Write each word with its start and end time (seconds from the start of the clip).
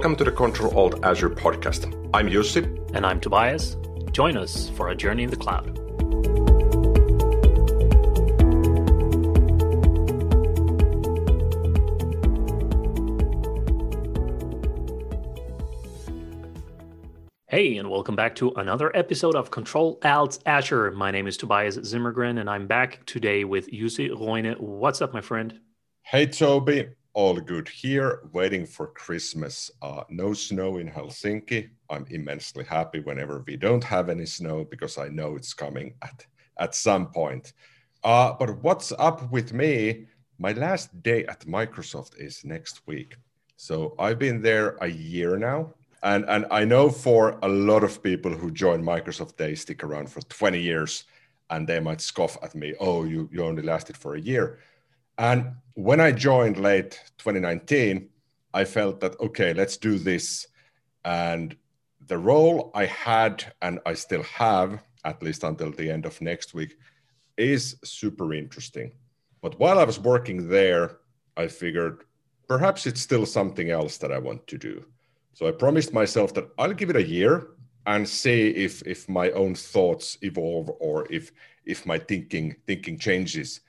Welcome 0.00 0.16
to 0.16 0.24
the 0.24 0.32
Control 0.32 0.74
Alt 0.78 1.04
Azure 1.04 1.28
podcast. 1.28 1.84
I'm 2.14 2.26
Jussi. 2.26 2.64
And 2.94 3.04
I'm 3.04 3.20
Tobias. 3.20 3.76
Join 4.12 4.38
us 4.38 4.70
for 4.70 4.88
a 4.88 4.96
journey 4.96 5.24
in 5.24 5.28
the 5.28 5.36
cloud. 5.36 5.76
Hey, 17.48 17.76
and 17.76 17.90
welcome 17.90 18.16
back 18.16 18.36
to 18.36 18.52
another 18.52 18.90
episode 18.96 19.36
of 19.36 19.50
Control 19.50 19.98
Alt 20.02 20.38
Azure. 20.46 20.92
My 20.92 21.10
name 21.10 21.26
is 21.26 21.36
Tobias 21.36 21.76
Zimmergren, 21.76 22.40
and 22.40 22.48
I'm 22.48 22.66
back 22.66 23.04
today 23.04 23.44
with 23.44 23.70
Jussi 23.70 24.08
Roine. 24.18 24.54
What's 24.60 25.02
up, 25.02 25.12
my 25.12 25.20
friend? 25.20 25.60
Hey, 26.00 26.24
Toby. 26.24 26.88
All 27.12 27.34
good 27.34 27.68
here, 27.68 28.20
waiting 28.32 28.64
for 28.64 28.86
Christmas. 28.88 29.70
Uh, 29.82 30.04
no 30.08 30.32
snow 30.32 30.78
in 30.78 30.88
Helsinki. 30.88 31.70
I'm 31.88 32.06
immensely 32.10 32.64
happy 32.64 33.00
whenever 33.00 33.42
we 33.46 33.56
don't 33.56 33.84
have 33.84 34.08
any 34.08 34.26
snow 34.26 34.64
because 34.64 34.96
I 34.96 35.08
know 35.08 35.36
it's 35.36 35.52
coming 35.52 35.94
at, 36.02 36.24
at 36.58 36.74
some 36.74 37.08
point. 37.08 37.52
Uh, 38.04 38.32
but 38.38 38.62
what's 38.62 38.92
up 38.98 39.30
with 39.32 39.52
me? 39.52 40.06
My 40.38 40.52
last 40.52 41.02
day 41.02 41.24
at 41.26 41.40
Microsoft 41.46 42.18
is 42.18 42.44
next 42.44 42.86
week. 42.86 43.16
So 43.56 43.94
I've 43.98 44.18
been 44.18 44.40
there 44.40 44.76
a 44.80 44.86
year 44.88 45.36
now 45.36 45.74
and 46.02 46.24
and 46.28 46.46
I 46.50 46.64
know 46.64 46.90
for 46.90 47.38
a 47.42 47.48
lot 47.48 47.84
of 47.84 48.02
people 48.02 48.32
who 48.32 48.50
join 48.50 48.82
Microsoft, 48.82 49.36
they 49.36 49.54
stick 49.54 49.84
around 49.84 50.10
for 50.10 50.20
20 50.22 50.58
years, 50.60 51.04
and 51.50 51.66
they 51.66 51.80
might 51.80 52.00
scoff 52.00 52.38
at 52.42 52.54
me. 52.54 52.74
Oh, 52.80 53.04
you 53.04 53.28
you 53.32 53.44
only 53.44 53.62
lasted 53.62 53.96
for 53.96 54.14
a 54.14 54.20
year. 54.20 54.58
And 55.20 55.52
when 55.74 56.00
I 56.00 56.12
joined 56.12 56.56
late 56.56 56.98
2019, 57.18 58.08
I 58.54 58.64
felt 58.64 59.00
that 59.00 59.20
okay, 59.20 59.52
let's 59.52 59.76
do 59.76 59.98
this. 59.98 60.46
And 61.04 61.54
the 62.06 62.16
role 62.16 62.70
I 62.74 62.86
had 62.86 63.52
and 63.60 63.80
I 63.84 63.92
still 63.92 64.22
have, 64.22 64.82
at 65.04 65.22
least 65.22 65.44
until 65.44 65.72
the 65.72 65.90
end 65.90 66.06
of 66.06 66.18
next 66.22 66.54
week, 66.54 66.78
is 67.36 67.76
super 67.84 68.32
interesting. 68.32 68.92
But 69.42 69.60
while 69.60 69.78
I 69.78 69.84
was 69.84 70.00
working 70.00 70.48
there, 70.48 70.96
I 71.36 71.48
figured 71.48 72.04
perhaps 72.48 72.86
it's 72.86 73.02
still 73.02 73.26
something 73.26 73.70
else 73.70 73.98
that 73.98 74.12
I 74.12 74.18
want 74.18 74.46
to 74.46 74.56
do. 74.56 74.86
So 75.34 75.46
I 75.46 75.52
promised 75.52 75.92
myself 75.92 76.32
that 76.32 76.48
I'll 76.58 76.72
give 76.72 76.88
it 76.88 76.96
a 76.96 77.06
year 77.06 77.48
and 77.84 78.08
see 78.08 78.48
if 78.52 78.80
if 78.86 79.06
my 79.06 79.30
own 79.32 79.54
thoughts 79.54 80.16
evolve 80.22 80.70
or 80.80 81.06
if 81.12 81.30
if 81.66 81.84
my 81.84 81.98
thinking 81.98 82.56
thinking 82.66 82.98
changes. 82.98 83.60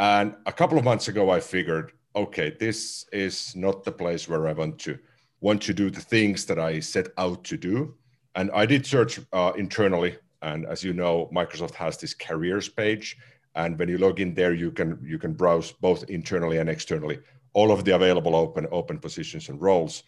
And 0.00 0.34
a 0.46 0.52
couple 0.52 0.78
of 0.78 0.84
months 0.84 1.08
ago, 1.08 1.28
I 1.28 1.40
figured, 1.40 1.92
okay, 2.16 2.56
this 2.58 3.04
is 3.12 3.54
not 3.54 3.84
the 3.84 3.92
place 3.92 4.26
where 4.26 4.48
I 4.48 4.54
want 4.54 4.78
to 4.80 4.98
want 5.42 5.60
to 5.62 5.74
do 5.74 5.90
the 5.90 6.00
things 6.00 6.46
that 6.46 6.58
I 6.58 6.80
set 6.80 7.08
out 7.18 7.44
to 7.44 7.58
do. 7.58 7.94
And 8.34 8.50
I 8.52 8.64
did 8.64 8.86
search 8.86 9.20
uh, 9.34 9.52
internally, 9.58 10.16
and 10.40 10.64
as 10.64 10.82
you 10.82 10.94
know, 10.94 11.28
Microsoft 11.34 11.74
has 11.74 11.98
this 11.98 12.14
careers 12.14 12.66
page, 12.66 13.18
and 13.54 13.78
when 13.78 13.90
you 13.90 13.98
log 13.98 14.20
in 14.20 14.32
there, 14.34 14.54
you 14.54 14.70
can 14.70 14.98
you 15.04 15.18
can 15.18 15.34
browse 15.34 15.70
both 15.70 16.08
internally 16.08 16.56
and 16.58 16.70
externally 16.70 17.18
all 17.52 17.70
of 17.70 17.84
the 17.84 17.94
available 17.94 18.34
open 18.34 18.66
open 18.72 18.98
positions 18.98 19.50
and 19.50 19.60
roles. 19.60 20.04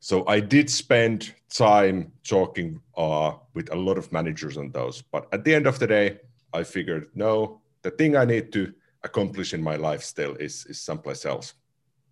So 0.00 0.26
I 0.26 0.40
did 0.40 0.68
spend 0.68 1.34
time 1.48 2.12
talking 2.24 2.80
uh, 2.94 3.32
with 3.54 3.72
a 3.72 3.76
lot 3.76 3.96
of 3.96 4.12
managers 4.12 4.58
on 4.58 4.70
those. 4.72 5.00
But 5.00 5.28
at 5.32 5.44
the 5.44 5.54
end 5.54 5.66
of 5.66 5.78
the 5.78 5.86
day, 5.86 6.18
I 6.52 6.62
figured, 6.62 7.08
no, 7.14 7.62
the 7.82 7.90
thing 7.90 8.16
I 8.16 8.26
need 8.26 8.52
to 8.52 8.74
accomplish 9.02 9.54
in 9.54 9.62
my 9.62 9.76
life 9.76 10.02
still 10.02 10.34
is, 10.36 10.66
is 10.66 10.80
someplace 10.80 11.24
else. 11.24 11.54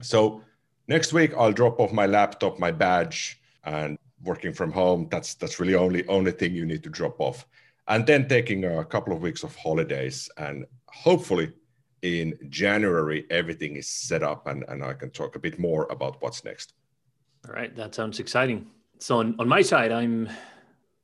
So 0.00 0.42
next 0.86 1.12
week 1.12 1.32
I'll 1.36 1.52
drop 1.52 1.80
off 1.80 1.92
my 1.92 2.06
laptop, 2.06 2.58
my 2.58 2.70
badge, 2.70 3.40
and 3.64 3.98
working 4.24 4.52
from 4.52 4.72
home. 4.72 5.08
That's 5.10 5.34
that's 5.34 5.60
really 5.60 5.74
only 5.74 6.06
only 6.08 6.32
thing 6.32 6.54
you 6.54 6.66
need 6.66 6.82
to 6.84 6.90
drop 6.90 7.20
off. 7.20 7.46
And 7.88 8.06
then 8.06 8.28
taking 8.28 8.64
a 8.64 8.84
couple 8.84 9.14
of 9.14 9.22
weeks 9.22 9.42
of 9.42 9.54
holidays 9.56 10.28
and 10.36 10.66
hopefully 10.86 11.52
in 12.02 12.38
January 12.48 13.26
everything 13.30 13.76
is 13.76 13.88
set 13.88 14.22
up 14.22 14.46
and, 14.46 14.64
and 14.68 14.84
I 14.84 14.92
can 14.92 15.10
talk 15.10 15.36
a 15.36 15.38
bit 15.38 15.58
more 15.58 15.86
about 15.90 16.20
what's 16.20 16.44
next. 16.44 16.74
All 17.46 17.54
right, 17.54 17.74
that 17.76 17.94
sounds 17.94 18.20
exciting. 18.20 18.66
So 18.98 19.18
on, 19.18 19.36
on 19.38 19.48
my 19.48 19.62
side, 19.62 19.92
I'm, 19.92 20.28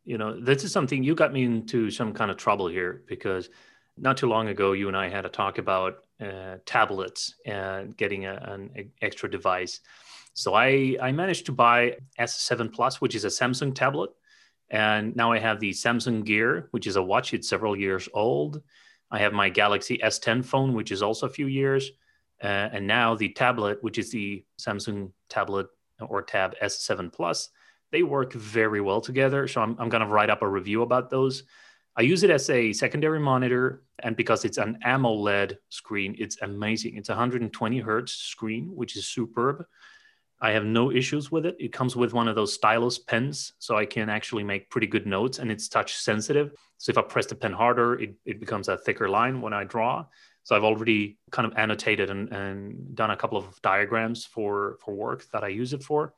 you 0.05 0.19
know, 0.19 0.39
this 0.39 0.65
is 0.65 0.73
something 0.73 1.03
you 1.03 1.15
got 1.15 1.33
me 1.33 1.45
into 1.45 1.91
some 1.91 2.13
kind 2.13 2.31
of 2.31 2.37
trouble 2.37 2.69
here 2.69 3.03
because 3.07 3.49
not 3.97 4.17
too 4.17 4.29
long 4.29 4.49
ago, 4.49 4.73
you 4.73 4.89
and 4.89 4.97
I 4.97 5.09
had 5.09 5.25
a 5.25 5.29
talk 5.29 5.59
about 5.59 5.99
uh, 6.21 6.57
tablets 6.67 7.35
and 7.47 7.97
getting 7.97 8.27
a, 8.27 8.35
an 8.35 8.93
extra 9.01 9.31
device. 9.31 9.81
So 10.35 10.55
I 10.55 10.97
I 11.01 11.13
managed 11.13 11.47
to 11.47 11.53
buy 11.53 11.99
S7 12.19 12.73
Plus, 12.73 13.01
which 13.01 13.15
is 13.15 13.25
a 13.25 13.29
Samsung 13.29 13.75
tablet, 13.75 14.11
and 14.71 15.15
now 15.15 15.33
I 15.33 15.39
have 15.39 15.61
the 15.61 15.71
Samsung 15.71 16.25
Gear, 16.25 16.69
which 16.73 16.87
is 16.87 16.97
a 16.97 17.03
watch. 17.03 17.35
It's 17.35 17.49
several 17.49 17.77
years 17.77 18.09
old. 18.13 18.63
I 19.11 19.19
have 19.19 19.33
my 19.33 19.49
Galaxy 19.49 19.99
S10 19.99 20.45
phone, 20.45 20.75
which 20.75 20.91
is 20.91 21.03
also 21.03 21.27
a 21.27 21.31
few 21.31 21.47
years, 21.47 21.93
uh, 22.43 22.47
and 22.73 22.87
now 22.87 23.15
the 23.15 23.29
tablet, 23.29 23.79
which 23.83 23.99
is 23.99 24.11
the 24.11 24.45
Samsung 24.59 25.13
tablet 25.29 25.69
or 26.01 26.23
Tab 26.23 26.55
S7 26.61 27.13
Plus. 27.13 27.51
They 27.93 28.03
work 28.03 28.33
very 28.33 28.81
well 28.81 29.01
together. 29.01 29.47
So 29.47 29.61
I'm, 29.61 29.77
I'm 29.79 29.89
going 29.89 30.01
to 30.01 30.09
write 30.09 30.31
up 30.31 30.43
a 30.43 30.49
review 30.49 30.83
about 30.83 31.11
those. 31.11 31.45
I 31.97 32.03
use 32.03 32.25
it 32.25 32.31
as 32.31 32.51
a 32.51 32.73
secondary 32.73 33.21
monitor, 33.21 33.85
and 34.01 34.17
because 34.17 34.45
it's 34.45 34.59
an 34.59 34.79
AMOLED 34.85 35.59
screen, 35.69 36.17
it's 36.19 36.41
amazing. 36.43 36.97
It's 36.97 37.09
120 37.09 37.79
hertz 37.79 38.13
screen, 38.13 38.75
which 38.75 38.97
is 38.97 39.07
superb. 39.07 39.65
I 40.41 40.51
have 40.51 40.65
no 40.65 40.91
issues 40.91 41.31
with 41.31 41.47
it. 41.47 41.57
It 41.61 41.73
comes 41.73 41.95
with 41.95 42.13
one 42.13 42.27
of 42.27 42.35
those 42.35 42.53
stylus 42.53 42.99
pens, 42.99 43.53
so 43.61 43.77
I 43.77 43.87
can 43.87 44.11
actually 44.11 44.43
make 44.43 44.71
pretty 44.71 44.89
good 44.89 45.07
notes, 45.07 45.39
and 45.39 45.53
it's 45.53 45.69
touch 45.69 45.95
sensitive. 45.95 46.53
So 46.79 46.91
if 46.91 46.99
I 46.99 47.03
press 47.03 47.27
the 47.27 47.37
pen 47.37 47.53
harder, 47.53 47.95
it, 47.95 48.15
it 48.25 48.41
becomes 48.41 48.69
a 48.69 48.77
thicker 48.77 49.09
line 49.09 49.41
when 49.41 49.53
I 49.53 49.63
draw. 49.63 50.05
So 50.43 50.57
I've 50.57 50.65
already 50.65 51.19
kind 51.31 51.47
of 51.47 51.57
annotated 51.57 52.11
and, 52.11 52.31
and 52.31 52.95
done 52.95 53.11
a 53.11 53.17
couple 53.17 53.39
of 53.39 53.61
diagrams 53.63 54.27
for 54.27 54.77
for 54.85 54.95
work 54.95 55.25
that 55.31 55.43
I 55.43 55.49
use 55.49 55.73
it 55.73 55.83
for. 55.83 56.13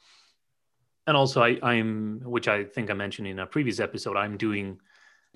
And 1.06 1.16
also 1.16 1.41
I, 1.41 1.58
I'm, 1.62 2.20
which 2.25 2.48
I 2.48 2.64
think 2.64 2.91
I 2.91 2.94
mentioned 2.94 3.28
in 3.28 3.38
a 3.38 3.47
previous 3.47 3.78
episode, 3.78 4.16
I'm 4.16 4.37
doing 4.37 4.81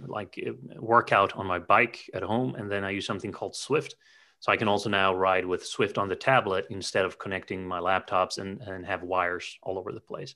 like 0.07 0.39
eh, 0.45 0.53
workout 0.79 1.35
on 1.37 1.47
my 1.47 1.59
bike 1.59 2.11
at 2.15 2.23
home, 2.23 2.55
and 2.55 2.71
then 2.71 2.85
I 2.85 2.91
use 2.91 3.07
something 3.07 3.33
called 3.33 3.55
Zwift. 3.55 3.95
So 4.41 4.51
I 4.51 4.57
can 4.57 4.69
also 4.69 4.89
now 4.89 5.15
ride 5.15 5.45
with 5.45 5.65
Zwift 5.65 5.99
on 5.99 6.09
the 6.09 6.17
tablet 6.17 6.67
instead 6.71 7.05
of 7.05 7.19
connecting 7.19 7.67
my 7.67 7.79
laptops 7.79 8.39
and, 8.39 8.61
and 8.63 8.87
have 8.87 9.03
wires 9.03 9.59
all 9.63 9.79
over 9.79 9.93
the 9.93 10.01
place. 10.01 10.35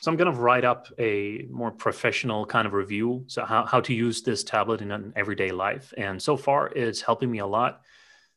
So 0.00 0.10
I'm 0.10 0.16
going 0.16 0.32
to 0.32 0.38
write 0.38 0.64
up 0.64 0.88
a 0.98 1.46
more 1.50 1.70
professional 1.70 2.44
kind 2.44 2.66
of 2.66 2.72
review. 2.72 3.24
So 3.26 3.44
how, 3.44 3.64
how 3.64 3.80
to 3.82 3.94
use 3.94 4.22
this 4.22 4.44
tablet 4.44 4.82
in 4.82 4.90
an 4.90 5.12
everyday 5.16 5.50
life. 5.50 5.94
And 5.96 6.20
so 6.20 6.36
far 6.36 6.66
it's 6.68 7.00
helping 7.00 7.30
me 7.30 7.38
a 7.38 7.46
lot 7.46 7.80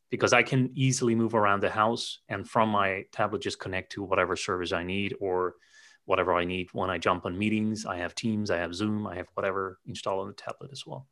because 0.08 0.32
I 0.32 0.42
can 0.42 0.70
easily 0.74 1.14
move 1.14 1.34
around 1.34 1.60
the 1.60 1.68
house 1.68 2.20
and 2.28 2.48
from 2.48 2.70
my 2.70 3.04
tablet 3.12 3.42
just 3.42 3.58
connect 3.58 3.92
to 3.92 4.02
whatever 4.02 4.36
service 4.36 4.72
I 4.72 4.84
need 4.84 5.14
or 5.20 5.56
whatever 6.08 6.32
I 6.34 6.44
need 6.44 6.68
when 6.72 6.88
I 6.88 6.96
jump 6.96 7.26
on 7.26 7.38
meetings. 7.38 7.84
I 7.84 7.96
have 7.98 8.14
Teams, 8.14 8.50
I 8.50 8.56
have 8.56 8.74
Zoom, 8.74 9.06
I 9.06 9.16
have 9.16 9.28
whatever 9.34 9.78
installed 9.86 10.22
on 10.22 10.28
the 10.28 10.32
tablet 10.32 10.70
as 10.72 10.86
well. 10.86 11.06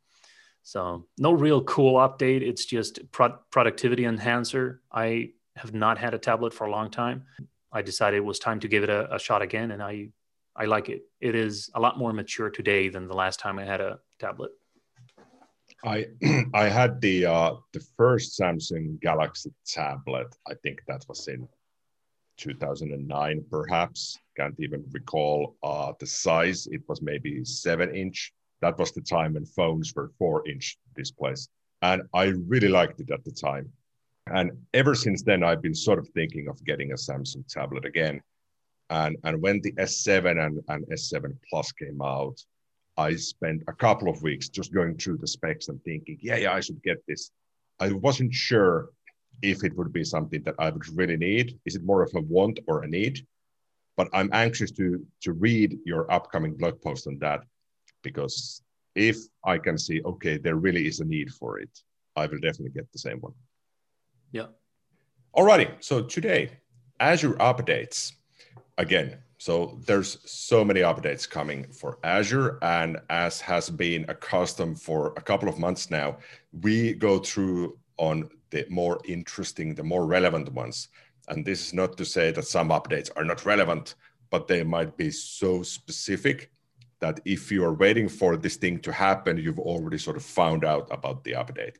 So 0.63 1.05
no 1.19 1.31
real 1.31 1.63
cool 1.63 1.95
update. 1.95 2.41
It's 2.41 2.65
just 2.65 2.99
pro- 3.11 3.37
productivity 3.51 4.05
enhancer. 4.05 4.81
I 4.91 5.29
have 5.55 5.73
not 5.73 5.99
had 5.99 6.13
a 6.15 6.17
tablet 6.17 6.51
for 6.53 6.65
a 6.65 6.71
long 6.71 6.89
time. 6.89 7.25
I 7.71 7.83
decided 7.83 8.17
it 8.17 8.25
was 8.25 8.39
time 8.39 8.59
to 8.61 8.67
give 8.67 8.83
it 8.83 8.89
a, 8.89 9.13
a 9.15 9.19
shot 9.19 9.41
again, 9.41 9.71
and 9.71 9.83
I 9.83 10.09
I 10.55 10.65
like 10.65 10.89
it. 10.89 11.03
It 11.21 11.35
is 11.35 11.69
a 11.75 11.79
lot 11.79 11.99
more 11.99 12.11
mature 12.11 12.49
today 12.49 12.89
than 12.89 13.07
the 13.07 13.15
last 13.15 13.39
time 13.39 13.59
I 13.59 13.65
had 13.65 13.81
a 13.81 13.99
tablet. 14.19 14.51
I 15.83 16.07
I 16.53 16.65
had 16.69 16.99
the 17.01 17.25
uh, 17.25 17.53
the 17.73 17.83
first 17.95 18.39
Samsung 18.39 18.99
Galaxy 18.99 19.51
tablet. 19.65 20.35
I 20.47 20.55
think 20.63 20.81
that 20.87 21.05
was 21.07 21.27
in 21.27 21.47
2009, 22.37 23.45
perhaps. 23.49 24.19
Can't 24.35 24.55
even 24.59 24.83
recall 24.91 25.55
uh, 25.63 25.93
the 25.99 26.05
size. 26.05 26.67
It 26.67 26.81
was 26.87 27.01
maybe 27.01 27.43
seven 27.43 27.95
inch. 27.95 28.31
That 28.61 28.77
was 28.77 28.91
the 28.91 29.01
time 29.01 29.33
when 29.33 29.45
phones 29.45 29.93
were 29.95 30.11
four 30.17 30.47
inch 30.47 30.77
displays, 30.95 31.49
and 31.81 32.03
I 32.13 32.33
really 32.47 32.69
liked 32.69 32.99
it 32.99 33.11
at 33.11 33.23
the 33.23 33.31
time. 33.31 33.71
And 34.27 34.51
ever 34.73 34.93
since 34.95 35.23
then, 35.23 35.43
I've 35.43 35.61
been 35.61 35.75
sort 35.75 35.99
of 35.99 36.09
thinking 36.09 36.47
of 36.47 36.63
getting 36.65 36.91
a 36.91 36.95
Samsung 36.95 37.47
tablet 37.47 37.85
again 37.85 38.21
and, 38.89 39.17
and 39.23 39.41
when 39.41 39.61
the 39.61 39.73
S7 39.73 40.45
and, 40.45 40.61
and 40.69 40.85
S7 40.87 41.35
Plus 41.49 41.71
came 41.73 42.01
out, 42.01 42.41
I 42.97 43.15
spent 43.15 43.63
a 43.67 43.73
couple 43.73 44.09
of 44.09 44.21
weeks 44.23 44.49
just 44.49 44.73
going 44.73 44.97
through 44.97 45.17
the 45.17 45.27
specs 45.27 45.67
and 45.67 45.83
thinking, 45.83 46.17
yeah, 46.21 46.37
yeah, 46.37 46.53
I 46.53 46.61
should 46.61 46.81
get 46.83 47.05
this. 47.07 47.31
I 47.79 47.91
wasn't 47.91 48.33
sure 48.33 48.89
if 49.41 49.63
it 49.63 49.75
would 49.77 49.93
be 49.93 50.03
something 50.03 50.41
that 50.43 50.55
I 50.59 50.69
would 50.69 50.87
really 50.97 51.17
need. 51.17 51.59
Is 51.65 51.75
it 51.75 51.83
more 51.83 52.01
of 52.03 52.11
a 52.15 52.21
want 52.21 52.59
or 52.67 52.83
a 52.83 52.87
need? 52.87 53.25
But 53.95 54.09
I'm 54.13 54.29
anxious 54.33 54.71
to 54.71 55.05
to 55.21 55.33
read 55.33 55.79
your 55.85 56.11
upcoming 56.11 56.55
blog 56.55 56.81
post 56.81 57.07
on 57.07 57.17
that 57.19 57.41
because 58.03 58.61
if 58.95 59.17
I 59.43 59.57
can 59.57 59.77
see, 59.77 60.01
okay, 60.03 60.37
there 60.37 60.55
really 60.55 60.87
is 60.87 60.99
a 60.99 61.05
need 61.05 61.29
for 61.31 61.59
it, 61.59 61.69
I 62.15 62.25
will 62.25 62.39
definitely 62.39 62.71
get 62.71 62.91
the 62.91 62.99
same 62.99 63.19
one. 63.19 63.33
Yeah. 64.31 64.47
Alrighty. 65.35 65.69
So 65.79 66.03
today, 66.03 66.51
Azure 66.99 67.35
updates 67.35 68.13
again 68.77 69.17
So 69.39 69.79
there's 69.85 70.17
so 70.29 70.65
many 70.65 70.81
updates 70.81 71.29
coming 71.29 71.65
for 71.71 71.99
Azure, 72.03 72.57
and 72.61 72.97
as 73.09 73.39
has 73.41 73.69
been 73.69 74.05
a 74.07 74.15
custom 74.15 74.75
for 74.75 75.13
a 75.15 75.21
couple 75.21 75.47
of 75.47 75.59
months 75.59 75.91
now, 75.91 76.17
we 76.61 76.93
go 76.93 77.19
through 77.19 77.77
on 77.97 78.29
the 78.49 78.65
more 78.69 78.99
interesting, 79.05 79.75
the 79.75 79.83
more 79.83 80.05
relevant 80.05 80.51
ones. 80.53 80.89
And 81.29 81.45
this 81.45 81.67
is 81.67 81.73
not 81.73 81.97
to 81.97 82.05
say 82.05 82.31
that 82.31 82.47
some 82.47 82.69
updates 82.69 83.09
are 83.15 83.25
not 83.25 83.45
relevant, 83.45 83.95
but 84.29 84.47
they 84.47 84.63
might 84.63 84.95
be 84.97 85.11
so 85.11 85.63
specific 85.63 86.51
that 86.99 87.19
if 87.25 87.51
you 87.51 87.63
are 87.63 87.73
waiting 87.73 88.09
for 88.09 88.37
this 88.37 88.55
thing 88.55 88.79
to 88.79 88.91
happen, 88.91 89.37
you've 89.37 89.59
already 89.59 89.97
sort 89.97 90.17
of 90.17 90.23
found 90.23 90.65
out 90.65 90.87
about 90.89 91.23
the 91.23 91.33
update. 91.33 91.75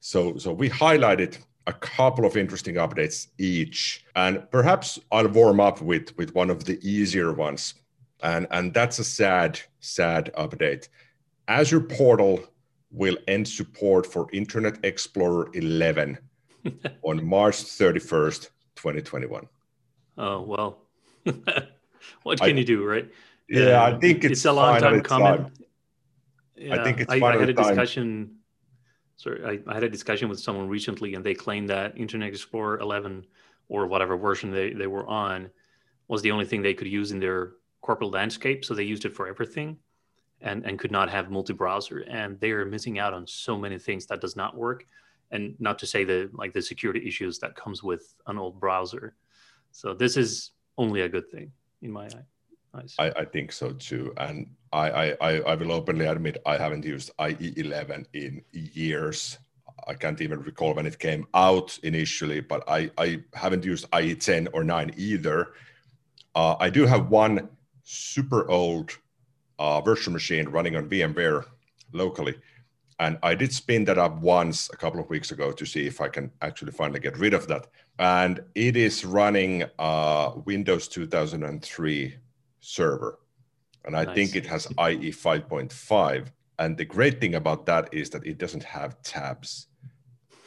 So, 0.00 0.36
so 0.36 0.52
we 0.52 0.68
highlighted 0.68 1.38
a 1.66 1.72
couple 1.72 2.24
of 2.24 2.36
interesting 2.36 2.76
updates 2.76 3.28
each, 3.38 4.04
and 4.16 4.50
perhaps 4.50 4.98
I'll 5.12 5.28
warm 5.28 5.60
up 5.60 5.82
with 5.82 6.16
with 6.16 6.34
one 6.34 6.50
of 6.50 6.64
the 6.64 6.78
easier 6.82 7.32
ones, 7.32 7.74
and 8.22 8.46
and 8.50 8.72
that's 8.72 8.98
a 8.98 9.04
sad 9.04 9.60
sad 9.80 10.30
update. 10.36 10.88
Azure 11.46 11.80
Portal 11.80 12.40
will 12.90 13.16
end 13.26 13.46
support 13.46 14.06
for 14.06 14.28
Internet 14.32 14.78
Explorer 14.84 15.50
11 15.54 16.18
on 17.02 17.24
March 17.24 17.56
31st, 17.56 18.48
2021. 18.76 19.46
Oh 20.16 20.40
well, 20.42 20.82
what 22.22 22.40
can 22.40 22.56
I, 22.56 22.58
you 22.58 22.64
do, 22.64 22.84
right? 22.84 23.08
Yeah, 23.48 23.84
I 23.84 23.98
think 23.98 24.24
it's, 24.24 24.32
it's 24.32 24.44
a 24.44 24.52
long 24.52 24.80
time 24.80 25.00
coming. 25.02 25.26
Time. 25.26 25.52
Yeah, 26.56 26.80
I 26.80 26.84
think 26.84 27.00
it's. 27.00 27.12
I, 27.12 27.16
I 27.16 27.38
had 27.38 27.48
a 27.48 27.54
time. 27.54 27.68
discussion. 27.68 28.34
Sorry, 29.16 29.44
I, 29.44 29.70
I, 29.70 29.74
had 29.74 29.84
a 29.84 29.88
discussion 29.88 30.28
with 30.28 30.40
someone 30.40 30.68
recently, 30.68 31.14
and 31.14 31.24
they 31.24 31.34
claimed 31.34 31.68
that 31.70 31.96
Internet 31.98 32.28
Explorer 32.28 32.78
11 32.78 33.26
or 33.68 33.86
whatever 33.86 34.16
version 34.16 34.50
they, 34.50 34.72
they 34.72 34.86
were 34.86 35.06
on 35.08 35.50
was 36.06 36.22
the 36.22 36.30
only 36.30 36.44
thing 36.44 36.62
they 36.62 36.74
could 36.74 36.86
use 36.86 37.10
in 37.10 37.18
their 37.18 37.52
corporate 37.80 38.10
landscape. 38.10 38.64
So 38.64 38.74
they 38.74 38.84
used 38.84 39.04
it 39.04 39.14
for 39.14 39.26
everything, 39.28 39.76
and 40.40 40.64
and 40.64 40.78
could 40.78 40.92
not 40.92 41.10
have 41.10 41.30
multi-browser. 41.30 41.98
And 42.00 42.38
they 42.40 42.50
are 42.52 42.64
missing 42.64 42.98
out 42.98 43.14
on 43.14 43.26
so 43.26 43.58
many 43.58 43.78
things 43.78 44.06
that 44.06 44.20
does 44.20 44.36
not 44.36 44.56
work. 44.56 44.84
And 45.30 45.54
not 45.58 45.78
to 45.80 45.86
say 45.86 46.04
the 46.04 46.30
like 46.32 46.52
the 46.52 46.62
security 46.62 47.06
issues 47.06 47.38
that 47.40 47.54
comes 47.54 47.82
with 47.82 48.14
an 48.26 48.38
old 48.38 48.58
browser. 48.60 49.14
So 49.72 49.94
this 49.94 50.16
is 50.16 50.52
only 50.78 51.02
a 51.02 51.08
good 51.08 51.28
thing 51.30 51.52
in 51.82 51.92
my 51.92 52.06
eye. 52.06 52.24
I, 52.98 53.10
I, 53.10 53.24
think 53.24 53.50
so 53.52 53.72
too. 53.72 54.12
And 54.18 54.48
I, 54.72 55.16
I, 55.20 55.40
I 55.40 55.54
will 55.54 55.72
openly 55.72 56.06
admit 56.06 56.36
I 56.46 56.56
haven't 56.56 56.84
used 56.84 57.10
IE11 57.18 58.06
in 58.12 58.42
years. 58.52 59.38
I 59.86 59.94
can't 59.94 60.20
even 60.20 60.40
recall 60.40 60.74
when 60.74 60.86
it 60.86 60.98
came 60.98 61.26
out 61.34 61.78
initially, 61.82 62.40
but 62.40 62.62
I, 62.68 62.90
I 62.98 63.22
haven't 63.34 63.64
used 63.64 63.90
IE10 63.90 64.48
or 64.52 64.64
9 64.64 64.92
either. 64.96 65.54
Uh, 66.34 66.56
I 66.60 66.70
do 66.70 66.84
have 66.84 67.08
one 67.08 67.48
super 67.84 68.48
old 68.50 68.96
uh, 69.58 69.80
virtual 69.80 70.12
machine 70.12 70.48
running 70.48 70.76
on 70.76 70.88
VMware 70.88 71.44
locally. 71.92 72.34
And 73.00 73.18
I 73.22 73.34
did 73.34 73.52
spin 73.52 73.84
that 73.84 73.98
up 73.98 74.20
once 74.20 74.68
a 74.72 74.76
couple 74.76 75.00
of 75.00 75.08
weeks 75.08 75.30
ago 75.30 75.52
to 75.52 75.64
see 75.64 75.86
if 75.86 76.00
I 76.00 76.08
can 76.08 76.32
actually 76.42 76.72
finally 76.72 76.98
get 77.00 77.16
rid 77.16 77.32
of 77.32 77.46
that. 77.46 77.68
And 77.98 78.40
it 78.54 78.76
is 78.76 79.04
running 79.04 79.64
uh, 79.78 80.32
Windows 80.44 80.88
2003 80.88 82.16
server. 82.60 83.18
And 83.84 83.96
I 83.96 84.04
nice. 84.04 84.14
think 84.14 84.36
it 84.36 84.46
has 84.46 84.66
IE 84.66 85.12
5.5. 85.12 86.26
And 86.58 86.76
the 86.76 86.84
great 86.84 87.20
thing 87.20 87.36
about 87.36 87.66
that 87.66 87.88
is 87.92 88.10
that 88.10 88.26
it 88.26 88.38
doesn't 88.38 88.64
have 88.64 89.00
tabs. 89.02 89.68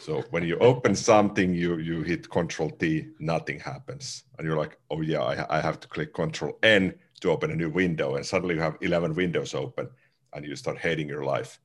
So 0.02 0.24
when 0.32 0.44
you 0.44 0.58
open 0.58 0.96
something, 0.96 1.54
you 1.54 1.78
you 1.78 2.02
hit 2.02 2.28
Control 2.28 2.72
T, 2.72 3.10
nothing 3.20 3.60
happens, 3.60 4.24
and 4.36 4.48
you're 4.48 4.58
like, 4.58 4.80
oh 4.90 5.02
yeah, 5.02 5.22
I, 5.22 5.58
I 5.60 5.62
have 5.62 5.80
to 5.82 5.88
click 5.88 6.12
Control 6.16 6.58
N 6.64 6.96
to 7.22 7.32
open 7.32 7.52
a 7.52 7.56
new 7.56 7.70
window, 7.70 8.16
and 8.16 8.26
suddenly 8.26 8.56
you 8.56 8.62
have 8.62 8.78
11 8.82 9.16
windows 9.16 9.54
open, 9.54 9.90
and 10.34 10.46
you 10.46 10.56
start 10.56 10.78
hating 10.78 11.08
your 11.08 11.24
life. 11.24 11.60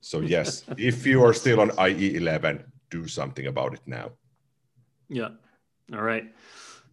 So 0.00 0.20
yes, 0.36 0.64
if 0.76 1.06
you 1.06 1.24
are 1.24 1.34
still 1.34 1.60
on 1.60 1.70
IE 1.88 2.16
11, 2.16 2.64
do 2.90 3.06
something 3.06 3.46
about 3.46 3.74
it 3.74 3.80
now. 3.86 4.10
Yeah. 5.08 5.30
All 5.92 6.02
right. 6.02 6.32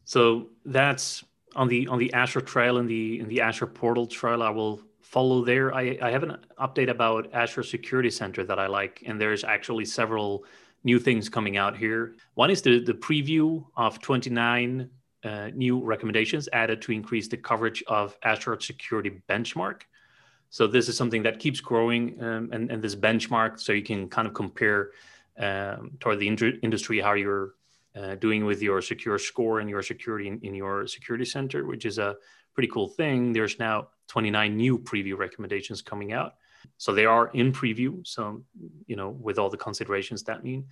So 0.03 0.50
that's 0.65 1.24
on 1.56 1.68
the 1.68 1.88
on 1.88 2.00
the 2.00 2.12
Azure 2.13 2.42
Trail 2.42 2.77
and 2.77 2.89
the 2.89 3.19
in 3.19 3.27
the 3.27 3.42
Azure 3.42 3.68
Portal 3.68 4.07
Trail, 4.07 4.42
I 4.42 4.50
will 4.50 4.81
follow 5.01 5.44
there. 5.44 5.74
I, 5.74 5.98
I 6.01 6.12
have 6.12 6.24
an 6.24 6.38
update 6.59 6.89
about 6.89 7.30
Azure 7.33 7.63
Security 7.63 8.09
Center 8.09 8.44
that 8.45 8.59
I 8.59 8.68
like, 8.68 9.03
and 9.06 9.19
there's 9.19 9.44
actually 9.44 9.86
several 9.86 10.45
new 10.83 11.00
things 11.00 11.30
coming 11.30 11.57
out 11.57 11.77
here. 11.77 12.15
One 12.36 12.50
is 12.50 12.62
the 12.62 12.80
the 12.83 12.94
preview 12.94 13.65
of 13.75 14.00
29 14.00 14.89
uh, 15.23 15.50
new 15.53 15.79
recommendations 15.79 16.50
added 16.53 16.81
to 16.83 16.91
increase 16.91 17.27
the 17.27 17.38
coverage 17.38 17.83
of 17.88 18.18
Azure 18.23 18.59
Security 18.59 19.21
Benchmark. 19.29 19.81
So 20.50 20.68
this 20.68 20.89
is 20.89 20.97
something 20.97 21.23
that 21.23 21.39
keeps 21.39 21.62
growing, 21.62 22.21
um, 22.21 22.50
and, 22.51 22.69
and 22.69 22.81
this 22.81 22.95
benchmark, 22.95 23.59
so 23.59 23.71
you 23.71 23.83
can 23.83 24.09
kind 24.09 24.27
of 24.27 24.33
compare 24.33 24.91
um, 25.39 25.91
toward 26.00 26.19
the 26.19 26.27
industry 26.27 27.00
how 27.00 27.13
you're 27.13 27.53
uh, 27.95 28.15
doing 28.15 28.45
with 28.45 28.62
your 28.62 28.81
secure 28.81 29.18
score 29.18 29.59
and 29.59 29.69
your 29.69 29.81
security 29.81 30.27
in, 30.27 30.39
in, 30.41 30.53
your 30.56 30.88
security 30.88 31.25
center, 31.25 31.65
which 31.65 31.85
is 31.85 31.97
a 32.00 32.15
pretty 32.53 32.67
cool 32.67 32.88
thing. 32.88 33.31
There's 33.33 33.59
now 33.59 33.89
29 34.07 34.56
new 34.56 34.77
preview 34.77 35.17
recommendations 35.17 35.81
coming 35.81 36.13
out. 36.13 36.35
So 36.77 36.94
they 36.94 37.06
are 37.06 37.29
in 37.33 37.51
preview. 37.51 38.06
So, 38.06 38.44
you 38.88 38.95
know, 38.95 39.09
with 39.09 39.39
all 39.39 39.50
the 39.50 39.57
considerations 39.57 40.24
that 40.24 40.44
mean. 40.44 40.65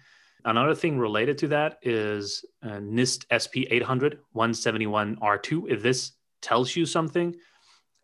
Another 0.45 0.73
thing 0.73 0.97
related 0.97 1.37
to 1.39 1.47
that 1.49 1.79
is 1.81 2.45
uh, 2.63 2.79
NIST 2.79 3.25
SP 3.27 3.67
800 3.69 4.19
171R2. 4.35 5.69
If 5.69 5.81
this 5.81 6.13
tells 6.41 6.75
you 6.75 6.85
something, 6.85 7.35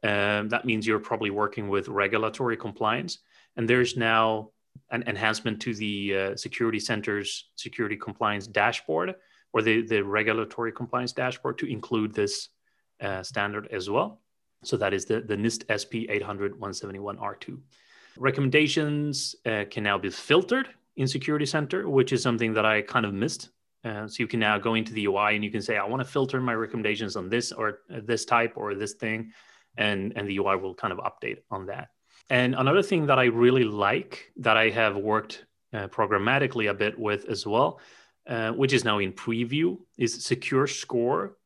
um, 0.03 0.49
that 0.49 0.65
means 0.65 0.85
you're 0.85 0.99
probably 0.99 1.29
working 1.29 1.69
with 1.69 1.87
regulatory 1.87 2.57
compliance. 2.57 3.19
And 3.55 3.69
there's 3.69 3.95
now 3.95 4.51
an 4.91 5.03
enhancement 5.07 5.61
to 5.61 5.73
the 5.73 6.15
uh, 6.15 6.35
security 6.35 6.79
center's 6.79 7.49
security 7.55 7.95
compliance 7.95 8.47
dashboard 8.47 9.15
or 9.53 9.61
the, 9.61 9.81
the 9.83 10.03
regulatory 10.03 10.71
compliance 10.71 11.13
dashboard 11.13 11.57
to 11.59 11.65
include 11.65 12.13
this 12.13 12.49
uh, 13.01 13.23
standard 13.23 13.67
as 13.71 13.89
well. 13.89 14.21
So 14.63 14.75
that 14.77 14.93
is 14.93 15.05
the, 15.05 15.21
the 15.21 15.35
NIST 15.35 15.63
SP 15.71 16.09
800 16.09 16.59
171R2. 16.59 17.57
Recommendations 18.17 19.35
uh, 19.45 19.65
can 19.69 19.83
now 19.83 19.97
be 19.97 20.09
filtered 20.09 20.69
in 20.97 21.07
Security 21.07 21.45
Center, 21.45 21.89
which 21.89 22.13
is 22.13 22.21
something 22.21 22.53
that 22.53 22.65
I 22.65 22.81
kind 22.81 23.05
of 23.05 23.13
missed. 23.13 23.49
Uh, 23.83 24.07
so 24.07 24.15
you 24.19 24.27
can 24.27 24.39
now 24.39 24.57
go 24.57 24.73
into 24.73 24.93
the 24.93 25.05
UI 25.05 25.35
and 25.35 25.43
you 25.43 25.51
can 25.51 25.61
say, 25.61 25.77
I 25.77 25.85
want 25.85 26.01
to 26.01 26.09
filter 26.09 26.41
my 26.41 26.55
recommendations 26.55 27.15
on 27.15 27.29
this 27.29 27.51
or 27.51 27.79
this 27.89 28.25
type 28.25 28.53
or 28.55 28.73
this 28.73 28.93
thing. 28.93 29.31
And, 29.77 30.13
and 30.15 30.27
the 30.27 30.37
UI 30.37 30.55
will 30.55 30.73
kind 30.73 30.93
of 30.93 30.99
update 30.99 31.39
on 31.51 31.67
that. 31.67 31.89
And 32.29 32.55
another 32.55 32.81
thing 32.81 33.05
that 33.07 33.19
I 33.19 33.25
really 33.25 33.65
like 33.65 34.31
that 34.37 34.57
I 34.57 34.69
have 34.69 34.95
worked 34.95 35.45
uh, 35.73 35.87
programmatically 35.87 36.69
a 36.69 36.73
bit 36.73 36.97
with 36.97 37.25
as 37.25 37.45
well, 37.45 37.79
uh, 38.27 38.51
which 38.51 38.73
is 38.73 38.83
now 38.83 38.99
in 38.99 39.11
preview, 39.11 39.77
is 39.97 40.23
Secure 40.23 40.65
Score 40.65 41.37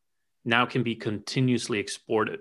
now 0.45 0.65
can 0.65 0.83
be 0.83 0.95
continuously 0.95 1.79
exported. 1.79 2.39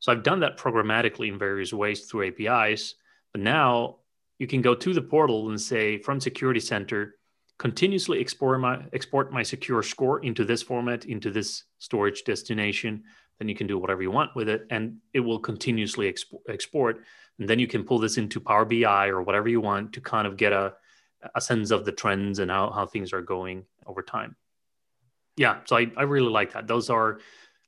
So 0.00 0.10
I've 0.10 0.22
done 0.22 0.40
that 0.40 0.58
programmatically 0.58 1.28
in 1.28 1.38
various 1.38 1.72
ways 1.72 2.06
through 2.06 2.28
APIs, 2.28 2.94
but 3.32 3.40
now 3.40 3.96
you 4.40 4.48
can 4.48 4.60
go 4.60 4.74
to 4.74 4.92
the 4.92 5.02
portal 5.02 5.50
and 5.50 5.60
say 5.60 5.98
from 5.98 6.18
Security 6.18 6.58
Center, 6.60 7.14
continuously 7.58 8.20
export 8.20 8.58
my 8.60 8.82
export 8.92 9.32
my 9.32 9.44
secure 9.44 9.82
score 9.84 10.24
into 10.24 10.44
this 10.44 10.62
format, 10.62 11.04
into 11.04 11.30
this 11.30 11.64
storage 11.78 12.24
destination. 12.24 13.04
Then 13.38 13.48
you 13.48 13.54
can 13.54 13.68
do 13.68 13.78
whatever 13.78 14.02
you 14.02 14.10
want 14.10 14.34
with 14.34 14.48
it, 14.48 14.66
and 14.70 14.96
it 15.14 15.20
will 15.20 15.38
continuously 15.38 16.12
expo- 16.12 16.40
export 16.48 17.04
and 17.40 17.48
then 17.48 17.58
you 17.58 17.66
can 17.66 17.84
pull 17.84 17.98
this 17.98 18.18
into 18.18 18.38
Power 18.38 18.66
BI 18.66 19.08
or 19.08 19.22
whatever 19.22 19.48
you 19.48 19.60
want 19.60 19.94
to 19.94 20.00
kind 20.00 20.26
of 20.26 20.36
get 20.36 20.52
a, 20.52 20.74
a 21.34 21.40
sense 21.40 21.70
of 21.70 21.86
the 21.86 21.92
trends 21.92 22.38
and 22.38 22.50
how, 22.50 22.70
how 22.70 22.86
things 22.86 23.14
are 23.14 23.22
going 23.22 23.64
over 23.86 24.02
time. 24.02 24.36
Yeah, 25.36 25.60
so 25.64 25.76
I, 25.76 25.90
I 25.96 26.02
really 26.02 26.28
like 26.28 26.52
that. 26.52 26.66
Those 26.66 26.90
are 26.90 27.18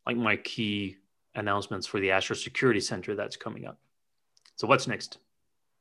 like 0.06 0.18
my 0.18 0.36
key 0.36 0.98
announcements 1.34 1.86
for 1.86 2.00
the 2.00 2.10
Azure 2.10 2.34
Security 2.34 2.80
Center 2.80 3.14
that's 3.14 3.36
coming 3.36 3.64
up. 3.64 3.78
So 4.56 4.66
what's 4.66 4.86
next? 4.86 5.18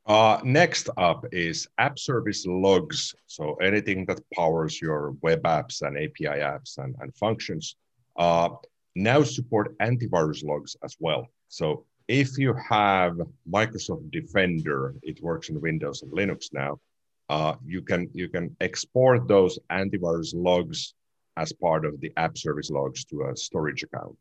Uh, 0.06 0.40
next 0.42 0.88
up 0.96 1.24
is 1.30 1.68
app 1.78 1.98
service 1.98 2.44
logs. 2.46 3.14
So 3.26 3.54
anything 3.54 4.04
that 4.06 4.20
powers 4.34 4.80
your 4.80 5.14
web 5.22 5.42
apps 5.42 5.82
and 5.82 5.96
API 5.96 6.40
apps 6.40 6.78
and, 6.78 6.94
and 7.00 7.14
functions 7.14 7.76
uh, 8.16 8.50
now 8.96 9.22
support 9.22 9.78
antivirus 9.78 10.44
logs 10.44 10.76
as 10.82 10.96
well. 10.98 11.28
So 11.48 11.86
if 12.08 12.36
you 12.36 12.54
have 12.68 13.20
Microsoft 13.48 14.10
Defender, 14.10 14.94
it 15.02 15.22
works 15.22 15.48
in 15.50 15.60
Windows 15.60 16.02
and 16.02 16.12
Linux 16.12 16.52
now. 16.52 16.80
Uh, 17.28 17.54
you 17.64 17.80
can 17.80 18.10
you 18.12 18.28
can 18.28 18.54
export 18.60 19.28
those 19.28 19.58
antivirus 19.70 20.34
logs 20.34 20.94
as 21.36 21.52
part 21.52 21.84
of 21.84 22.00
the 22.00 22.12
app 22.16 22.36
service 22.36 22.70
logs 22.70 23.04
to 23.06 23.22
a 23.22 23.36
storage 23.36 23.82
account. 23.84 24.18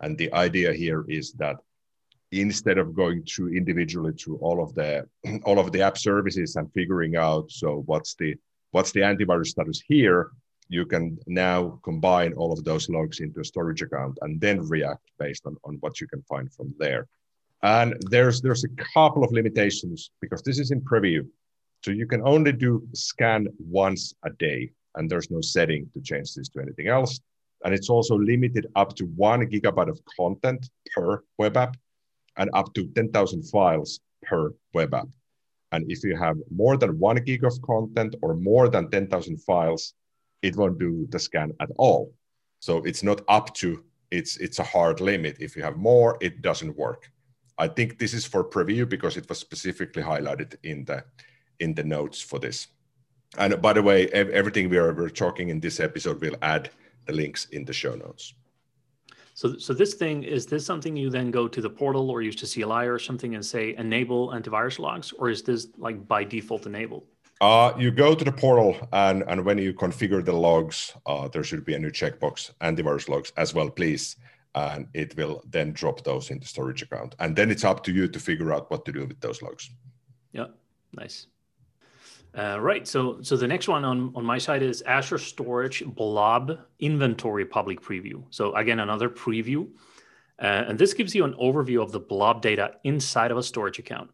And 0.00 0.16
the 0.18 0.32
idea 0.32 0.72
here 0.72 1.04
is 1.08 1.32
that 1.32 1.56
instead 2.40 2.78
of 2.78 2.94
going 2.94 3.22
through 3.24 3.54
individually 3.54 4.12
through 4.12 4.36
all 4.38 4.62
of 4.62 4.74
the 4.74 5.06
all 5.44 5.58
of 5.58 5.72
the 5.72 5.82
app 5.82 5.98
services 5.98 6.56
and 6.56 6.72
figuring 6.72 7.16
out 7.16 7.50
so 7.50 7.82
what's 7.86 8.14
the 8.14 8.34
what's 8.72 8.92
the 8.92 9.00
antivirus 9.00 9.46
status 9.46 9.82
here, 9.86 10.30
you 10.68 10.84
can 10.84 11.18
now 11.26 11.78
combine 11.82 12.32
all 12.34 12.52
of 12.52 12.64
those 12.64 12.88
logs 12.88 13.20
into 13.20 13.40
a 13.40 13.44
storage 13.44 13.82
account 13.82 14.18
and 14.22 14.40
then 14.40 14.66
react 14.68 15.06
based 15.18 15.46
on, 15.46 15.56
on 15.64 15.76
what 15.80 16.00
you 16.00 16.06
can 16.08 16.22
find 16.22 16.52
from 16.52 16.74
there. 16.78 17.06
And 17.62 17.94
there's 18.10 18.40
there's 18.42 18.64
a 18.64 18.68
couple 18.94 19.24
of 19.24 19.32
limitations 19.32 20.10
because 20.20 20.42
this 20.42 20.58
is 20.58 20.70
in 20.72 20.80
preview. 20.80 21.26
So 21.84 21.90
you 21.90 22.06
can 22.06 22.22
only 22.22 22.52
do 22.52 22.86
scan 22.94 23.46
once 23.58 24.14
a 24.24 24.30
day, 24.30 24.70
and 24.96 25.08
there's 25.08 25.30
no 25.30 25.40
setting 25.40 25.88
to 25.94 26.00
change 26.00 26.34
this 26.34 26.48
to 26.50 26.60
anything 26.60 26.88
else. 26.88 27.20
And 27.64 27.72
it's 27.72 27.88
also 27.88 28.16
limited 28.18 28.66
up 28.76 28.94
to 28.96 29.04
one 29.06 29.40
gigabyte 29.46 29.88
of 29.88 30.00
content 30.18 30.68
per 30.94 31.22
web 31.38 31.56
app 31.56 31.76
and 32.36 32.50
up 32.54 32.74
to 32.74 32.86
10,000 32.88 33.42
files 33.44 34.00
per 34.22 34.52
web 34.74 34.94
app. 34.94 35.08
And 35.72 35.90
if 35.90 36.04
you 36.04 36.16
have 36.16 36.36
more 36.50 36.76
than 36.76 36.98
one 36.98 37.16
gig 37.16 37.44
of 37.44 37.60
content 37.62 38.14
or 38.22 38.34
more 38.34 38.68
than 38.68 38.90
10,000 38.90 39.38
files, 39.42 39.94
it 40.42 40.56
won't 40.56 40.78
do 40.78 41.06
the 41.10 41.18
scan 41.18 41.52
at 41.60 41.70
all. 41.76 42.12
So 42.60 42.78
it's 42.84 43.02
not 43.02 43.22
up 43.28 43.54
to, 43.56 43.84
it's, 44.10 44.36
it's 44.36 44.58
a 44.58 44.64
hard 44.64 45.00
limit. 45.00 45.36
If 45.40 45.56
you 45.56 45.62
have 45.62 45.76
more, 45.76 46.16
it 46.20 46.42
doesn't 46.42 46.76
work. 46.76 47.10
I 47.58 47.68
think 47.68 47.98
this 47.98 48.14
is 48.14 48.24
for 48.24 48.44
preview 48.44 48.88
because 48.88 49.16
it 49.16 49.28
was 49.28 49.38
specifically 49.38 50.02
highlighted 50.02 50.56
in 50.62 50.84
the, 50.84 51.04
in 51.58 51.74
the 51.74 51.84
notes 51.84 52.20
for 52.20 52.38
this. 52.38 52.68
And 53.38 53.60
by 53.60 53.72
the 53.72 53.82
way, 53.82 54.08
everything 54.08 54.68
we 54.68 54.78
are 54.78 54.94
we're 54.94 55.08
talking 55.08 55.48
in 55.48 55.60
this 55.60 55.80
episode, 55.80 56.20
we'll 56.20 56.36
add 56.42 56.70
the 57.06 57.12
links 57.12 57.46
in 57.46 57.64
the 57.64 57.72
show 57.72 57.94
notes. 57.94 58.34
So, 59.36 59.58
so 59.58 59.74
this 59.74 59.92
thing 59.92 60.22
is 60.22 60.46
this 60.46 60.64
something 60.64 60.96
you 60.96 61.10
then 61.10 61.30
go 61.30 61.46
to 61.46 61.60
the 61.60 61.68
portal 61.68 62.08
or 62.10 62.22
use 62.22 62.36
to 62.36 62.46
CLI 62.46 62.86
or 62.86 62.98
something 62.98 63.34
and 63.34 63.44
say 63.44 63.74
enable 63.76 64.30
antivirus 64.30 64.78
logs, 64.78 65.12
or 65.12 65.28
is 65.28 65.42
this 65.42 65.68
like 65.76 66.08
by 66.08 66.24
default 66.24 66.64
enabled? 66.64 67.04
Uh, 67.42 67.70
you 67.78 67.90
go 67.90 68.14
to 68.14 68.24
the 68.24 68.32
portal 68.32 68.74
and 68.94 69.22
and 69.28 69.44
when 69.44 69.58
you 69.58 69.74
configure 69.74 70.24
the 70.24 70.32
logs, 70.32 70.94
uh, 71.04 71.28
there 71.28 71.44
should 71.44 71.66
be 71.66 71.74
a 71.74 71.78
new 71.78 71.90
checkbox 71.90 72.50
antivirus 72.62 73.10
logs 73.10 73.30
as 73.36 73.52
well, 73.52 73.68
please, 73.68 74.16
and 74.54 74.88
it 74.94 75.14
will 75.18 75.42
then 75.50 75.72
drop 75.72 76.02
those 76.02 76.30
into 76.30 76.46
storage 76.46 76.80
account, 76.80 77.14
and 77.18 77.36
then 77.36 77.50
it's 77.50 77.64
up 77.64 77.84
to 77.84 77.92
you 77.92 78.08
to 78.08 78.18
figure 78.18 78.54
out 78.54 78.70
what 78.70 78.86
to 78.86 78.92
do 78.92 79.04
with 79.04 79.20
those 79.20 79.42
logs. 79.42 79.68
Yeah, 80.32 80.46
nice. 80.94 81.26
Uh, 82.36 82.60
right. 82.60 82.86
So, 82.86 83.22
so 83.22 83.34
the 83.34 83.46
next 83.46 83.66
one 83.66 83.82
on, 83.84 84.12
on 84.14 84.22
my 84.22 84.36
side 84.36 84.62
is 84.62 84.82
Azure 84.82 85.16
Storage 85.16 85.82
Blob 85.86 86.58
Inventory 86.80 87.46
Public 87.46 87.80
Preview. 87.80 88.24
So 88.28 88.54
again, 88.54 88.80
another 88.80 89.08
preview. 89.08 89.68
Uh, 90.38 90.64
and 90.68 90.78
this 90.78 90.92
gives 90.92 91.14
you 91.14 91.24
an 91.24 91.32
overview 91.40 91.82
of 91.82 91.92
the 91.92 92.00
blob 92.00 92.42
data 92.42 92.72
inside 92.84 93.30
of 93.30 93.38
a 93.38 93.42
storage 93.42 93.78
account. 93.78 94.10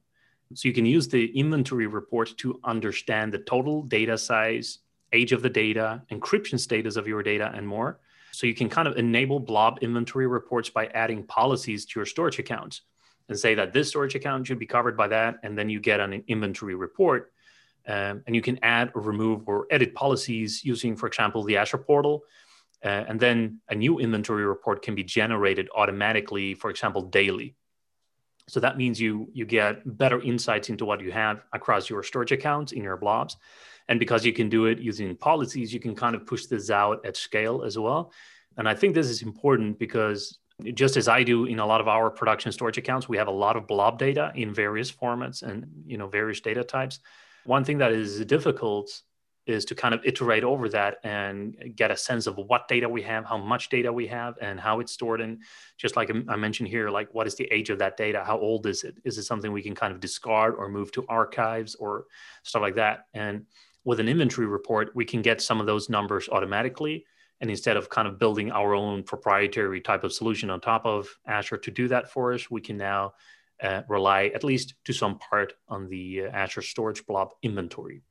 So 0.54 0.68
you 0.68 0.74
can 0.74 0.86
use 0.86 1.08
the 1.08 1.36
inventory 1.36 1.88
report 1.88 2.32
to 2.38 2.60
understand 2.62 3.32
the 3.32 3.38
total 3.38 3.82
data 3.82 4.16
size, 4.16 4.78
age 5.12 5.32
of 5.32 5.42
the 5.42 5.50
data, 5.50 6.02
encryption 6.12 6.60
status 6.60 6.94
of 6.94 7.08
your 7.08 7.24
data, 7.24 7.50
and 7.52 7.66
more. 7.66 7.98
So 8.30 8.46
you 8.46 8.54
can 8.54 8.68
kind 8.68 8.86
of 8.86 8.96
enable 8.96 9.40
blob 9.40 9.78
inventory 9.82 10.28
reports 10.28 10.70
by 10.70 10.86
adding 10.88 11.24
policies 11.24 11.86
to 11.86 11.98
your 11.98 12.06
storage 12.06 12.38
accounts 12.38 12.82
and 13.28 13.36
say 13.36 13.56
that 13.56 13.72
this 13.72 13.88
storage 13.88 14.14
account 14.14 14.46
should 14.46 14.60
be 14.60 14.66
covered 14.66 14.96
by 14.96 15.08
that. 15.08 15.40
And 15.42 15.58
then 15.58 15.68
you 15.68 15.80
get 15.80 15.98
an 15.98 16.22
inventory 16.28 16.76
report 16.76 17.32
um, 17.86 18.22
and 18.26 18.34
you 18.36 18.42
can 18.42 18.58
add 18.62 18.92
or 18.94 19.02
remove 19.02 19.48
or 19.48 19.66
edit 19.70 19.94
policies 19.94 20.64
using, 20.64 20.96
for 20.96 21.06
example, 21.06 21.42
the 21.42 21.56
Azure 21.56 21.78
portal. 21.78 22.24
Uh, 22.84 23.04
and 23.08 23.20
then 23.20 23.60
a 23.68 23.74
new 23.74 23.98
inventory 23.98 24.44
report 24.44 24.82
can 24.82 24.94
be 24.94 25.04
generated 25.04 25.68
automatically, 25.74 26.54
for 26.54 26.70
example, 26.70 27.02
daily. 27.02 27.54
So 28.48 28.58
that 28.60 28.76
means 28.76 29.00
you 29.00 29.28
you 29.32 29.46
get 29.46 29.82
better 29.98 30.20
insights 30.20 30.68
into 30.68 30.84
what 30.84 31.00
you 31.00 31.12
have 31.12 31.44
across 31.52 31.88
your 31.88 32.02
storage 32.02 32.32
accounts 32.32 32.72
in 32.72 32.82
your 32.82 32.96
blobs. 32.96 33.36
And 33.88 34.00
because 34.00 34.24
you 34.24 34.32
can 34.32 34.48
do 34.48 34.66
it 34.66 34.78
using 34.78 35.16
policies, 35.16 35.72
you 35.72 35.80
can 35.80 35.94
kind 35.94 36.14
of 36.16 36.26
push 36.26 36.46
this 36.46 36.70
out 36.70 37.04
at 37.06 37.16
scale 37.16 37.62
as 37.62 37.78
well. 37.78 38.12
And 38.56 38.68
I 38.68 38.74
think 38.74 38.94
this 38.94 39.08
is 39.08 39.22
important 39.22 39.78
because 39.78 40.38
just 40.74 40.96
as 40.96 41.08
I 41.08 41.22
do 41.22 41.46
in 41.46 41.58
a 41.58 41.66
lot 41.66 41.80
of 41.80 41.88
our 41.88 42.10
production 42.10 42.52
storage 42.52 42.78
accounts, 42.78 43.08
we 43.08 43.16
have 43.16 43.28
a 43.28 43.32
lot 43.32 43.56
of 43.56 43.66
blob 43.66 43.98
data 43.98 44.32
in 44.34 44.52
various 44.52 44.90
formats 44.90 45.42
and 45.42 45.66
you 45.86 45.96
know 45.96 46.08
various 46.08 46.40
data 46.40 46.64
types. 46.64 47.00
One 47.44 47.64
thing 47.64 47.78
that 47.78 47.92
is 47.92 48.24
difficult 48.24 49.02
is 49.46 49.64
to 49.64 49.74
kind 49.74 49.92
of 49.92 50.00
iterate 50.04 50.44
over 50.44 50.68
that 50.68 50.98
and 51.02 51.72
get 51.74 51.90
a 51.90 51.96
sense 51.96 52.28
of 52.28 52.36
what 52.36 52.68
data 52.68 52.88
we 52.88 53.02
have, 53.02 53.24
how 53.24 53.36
much 53.36 53.68
data 53.70 53.92
we 53.92 54.06
have, 54.06 54.34
and 54.40 54.60
how 54.60 54.78
it's 54.78 54.92
stored. 54.92 55.20
And 55.20 55.42
just 55.76 55.96
like 55.96 56.12
I 56.28 56.36
mentioned 56.36 56.68
here, 56.68 56.90
like 56.90 57.12
what 57.12 57.26
is 57.26 57.34
the 57.34 57.48
age 57.50 57.68
of 57.68 57.78
that 57.80 57.96
data? 57.96 58.22
How 58.24 58.38
old 58.38 58.66
is 58.66 58.84
it? 58.84 58.98
Is 59.04 59.18
it 59.18 59.24
something 59.24 59.50
we 59.50 59.62
can 59.62 59.74
kind 59.74 59.92
of 59.92 59.98
discard 59.98 60.54
or 60.54 60.68
move 60.68 60.92
to 60.92 61.04
archives 61.08 61.74
or 61.74 62.04
stuff 62.44 62.62
like 62.62 62.76
that? 62.76 63.06
And 63.14 63.46
with 63.84 63.98
an 63.98 64.08
inventory 64.08 64.46
report, 64.46 64.94
we 64.94 65.04
can 65.04 65.22
get 65.22 65.40
some 65.40 65.58
of 65.58 65.66
those 65.66 65.88
numbers 65.88 66.28
automatically. 66.28 67.04
And 67.40 67.50
instead 67.50 67.76
of 67.76 67.90
kind 67.90 68.06
of 68.06 68.20
building 68.20 68.52
our 68.52 68.76
own 68.76 69.02
proprietary 69.02 69.80
type 69.80 70.04
of 70.04 70.12
solution 70.12 70.50
on 70.50 70.60
top 70.60 70.86
of 70.86 71.08
Azure 71.26 71.56
to 71.56 71.70
do 71.72 71.88
that 71.88 72.12
for 72.12 72.32
us, 72.32 72.48
we 72.48 72.60
can 72.60 72.76
now 72.76 73.14
uh, 73.62 73.82
rely 73.88 74.26
at 74.34 74.44
least 74.44 74.74
to 74.84 74.92
some 74.92 75.18
part 75.18 75.54
on 75.68 75.88
the 75.88 76.24
uh, 76.24 76.28
Azure 76.28 76.62
Storage 76.62 77.06
Blob 77.06 77.30
inventory. 77.42 78.02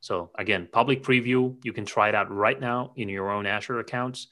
So 0.00 0.30
again, 0.36 0.68
public 0.70 1.02
preview, 1.02 1.56
you 1.64 1.72
can 1.72 1.84
try 1.84 2.08
it 2.08 2.14
out 2.14 2.30
right 2.30 2.60
now 2.60 2.92
in 2.96 3.08
your 3.08 3.30
own 3.30 3.46
Azure 3.46 3.80
accounts. 3.80 4.28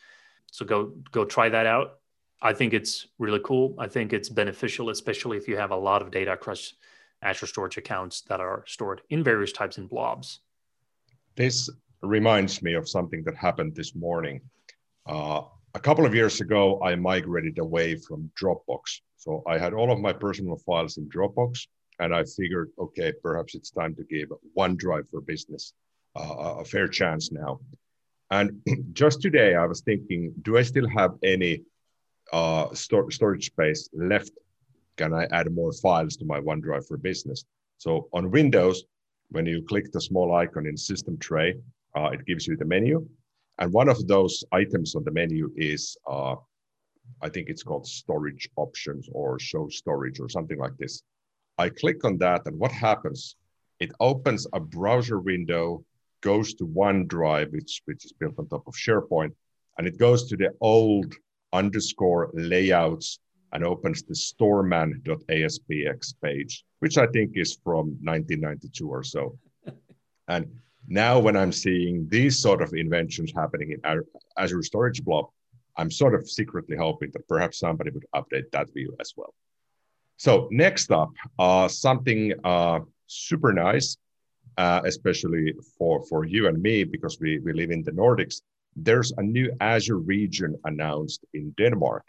So 0.51 0.67
go 0.67 0.93
go 1.11 1.25
try 1.25 1.49
that 1.49 1.67
out. 1.67 1.99
I 2.43 2.53
think 2.53 2.75
it's 2.75 3.07
really 3.19 3.41
cool. 3.45 3.75
I 3.79 3.87
think 3.87 4.13
it's 4.13 4.29
beneficial, 4.29 4.91
especially 4.91 5.37
if 5.37 5.47
you 5.47 5.57
have 5.57 5.71
a 5.71 5.77
lot 5.77 6.03
of 6.03 6.11
data 6.11 6.33
across 6.33 6.75
Azure 7.23 7.47
storage 7.47 7.77
accounts 7.79 8.23
that 8.23 8.41
are 8.41 8.65
stored 8.67 9.03
in 9.11 9.23
various 9.23 9.53
types 9.53 9.79
and 9.79 9.89
blobs. 9.89 10.41
This 11.37 11.71
reminds 12.03 12.63
me 12.63 12.75
of 12.75 12.89
something 12.89 13.23
that 13.25 13.37
happened 13.37 13.75
this 13.75 13.95
morning. 13.95 14.41
Uh, 15.07 15.43
a 15.75 15.81
couple 15.81 16.05
of 16.05 16.15
years 16.15 16.41
ago, 16.41 16.83
I 16.83 16.97
migrated 16.97 17.59
away 17.59 17.97
from 17.97 18.31
Dropbox 18.39 19.01
so 19.23 19.41
I 19.47 19.57
had 19.57 19.73
all 19.73 19.93
of 19.93 20.01
my 20.01 20.13
personal 20.13 20.57
files 20.57 20.97
in 20.97 21.09
Dropbox, 21.09 21.69
and 22.01 22.13
I 22.13 22.25
figured, 22.25 22.71
okay, 22.77 23.13
perhaps 23.23 23.55
it's 23.55 23.71
time 23.71 23.95
to 23.95 24.03
give 24.03 24.31
OneDrive 24.59 25.09
for 25.09 25.21
Business 25.21 25.75
uh, 26.17 26.57
a 26.59 26.65
fair 26.65 26.89
chance 26.89 27.31
now. 27.31 27.61
And 28.33 28.61
just 28.93 29.23
today, 29.23 29.55
I 29.55 29.65
was 29.67 29.83
thinking, 29.83 30.35
do 30.43 30.59
I 30.59 30.63
still 30.63 30.89
have 30.89 31.13
any 31.23 31.63
uh, 32.33 32.75
store, 32.75 33.13
storage 33.13 33.47
space 33.47 33.89
left? 33.93 34.33
Can 34.97 35.15
I 35.15 35.29
add 35.31 35.55
more 35.55 35.73
files 35.73 36.17
to 36.17 36.25
my 36.25 36.41
OneDrive 36.41 36.89
for 36.89 36.97
Business? 36.97 37.45
So 37.79 38.09
on 38.13 38.33
Windows, 38.33 38.83
when 39.31 39.47
you 39.47 39.63
click 39.63 39.93
the 39.93 40.01
small 40.01 40.35
icon 40.35 40.67
in 40.67 40.77
System 40.77 41.17
Tray, 41.19 41.55
uh, 41.97 42.11
it 42.13 42.27
gives 42.27 42.49
you 42.49 42.57
the 42.57 42.65
menu. 42.65 43.07
And 43.59 43.73
one 43.73 43.89
of 43.89 44.05
those 44.09 44.43
items 44.51 44.97
on 44.97 45.05
the 45.05 45.13
menu 45.13 45.53
is 45.57 45.97
uh, 46.11 46.35
I 47.21 47.29
think 47.29 47.49
it's 47.49 47.63
called 47.63 47.87
storage 47.87 48.49
options 48.57 49.09
or 49.13 49.39
show 49.39 49.69
storage 49.69 50.21
or 50.21 50.29
something 50.29 50.59
like 50.59 50.77
this. 50.79 51.03
I 51.59 51.69
click 51.69 52.05
on 52.05 52.19
that, 52.19 52.47
and 52.47 52.59
what 52.59 52.73
happens? 52.73 53.37
It 53.79 53.93
opens 54.01 54.47
a 54.53 54.61
browser 54.61 55.21
window, 55.21 55.85
goes 56.23 56.55
to 56.55 56.65
OneDrive, 56.65 57.53
which, 57.53 57.83
which 57.85 58.05
is 58.05 58.13
built 58.13 58.39
on 58.39 58.49
top 58.49 58.67
of 58.67 58.75
SharePoint, 58.75 59.33
and 59.79 59.87
it 59.87 59.99
goes 59.99 60.29
to 60.29 60.37
the 60.37 60.51
old 60.61 61.15
underscore 61.53 62.31
layouts 62.35 63.19
and 63.53 63.65
opens 63.65 64.03
the 64.03 64.15
storman.aspx 64.15 66.15
page, 66.23 66.65
which 66.79 66.97
I 66.97 67.07
think 67.09 67.33
is 67.35 67.59
from 67.63 67.99
1992 68.03 68.89
or 68.89 69.03
so. 69.03 69.39
and 70.29 70.47
now, 70.89 71.21
when 71.21 71.37
I'm 71.37 71.53
seeing 71.53 72.09
these 72.09 72.39
sort 72.39 72.61
of 72.61 72.73
inventions 72.75 73.33
happening 73.37 73.73
in 73.73 74.03
Azure 74.37 74.63
Storage 74.63 75.05
Blob, 75.05 75.27
I'm 75.77 75.91
sort 75.91 76.15
of 76.15 76.29
secretly 76.29 76.77
hoping 76.77 77.11
that 77.13 77.27
perhaps 77.29 77.59
somebody 77.59 77.91
would 77.91 78.07
update 78.15 78.51
that 78.53 78.73
view 78.73 78.95
as 79.01 79.13
well. 79.17 79.35
So 80.17 80.49
next 80.51 80.91
up, 80.93 81.11
uh, 81.39 81.69
something 81.69 82.33
uh, 82.45 82.81
super 83.07 83.53
nice, 83.53 83.97
uh, 84.59 84.83
especially 84.85 85.55
for, 85.79 86.05
for 86.05 86.25
you 86.25 86.47
and 86.49 86.61
me, 86.63 86.85
because 86.85 87.19
we, 87.21 87.39
we 87.39 87.53
live 87.53 87.71
in 87.71 87.83
the 87.83 87.93
Nordics. 87.93 88.43
There's 88.77 89.13
a 89.17 89.23
new 89.23 89.51
Azure 89.61 89.99
region 89.99 90.59
announced 90.65 91.25
in 91.35 91.53
Denmark, 91.59 92.05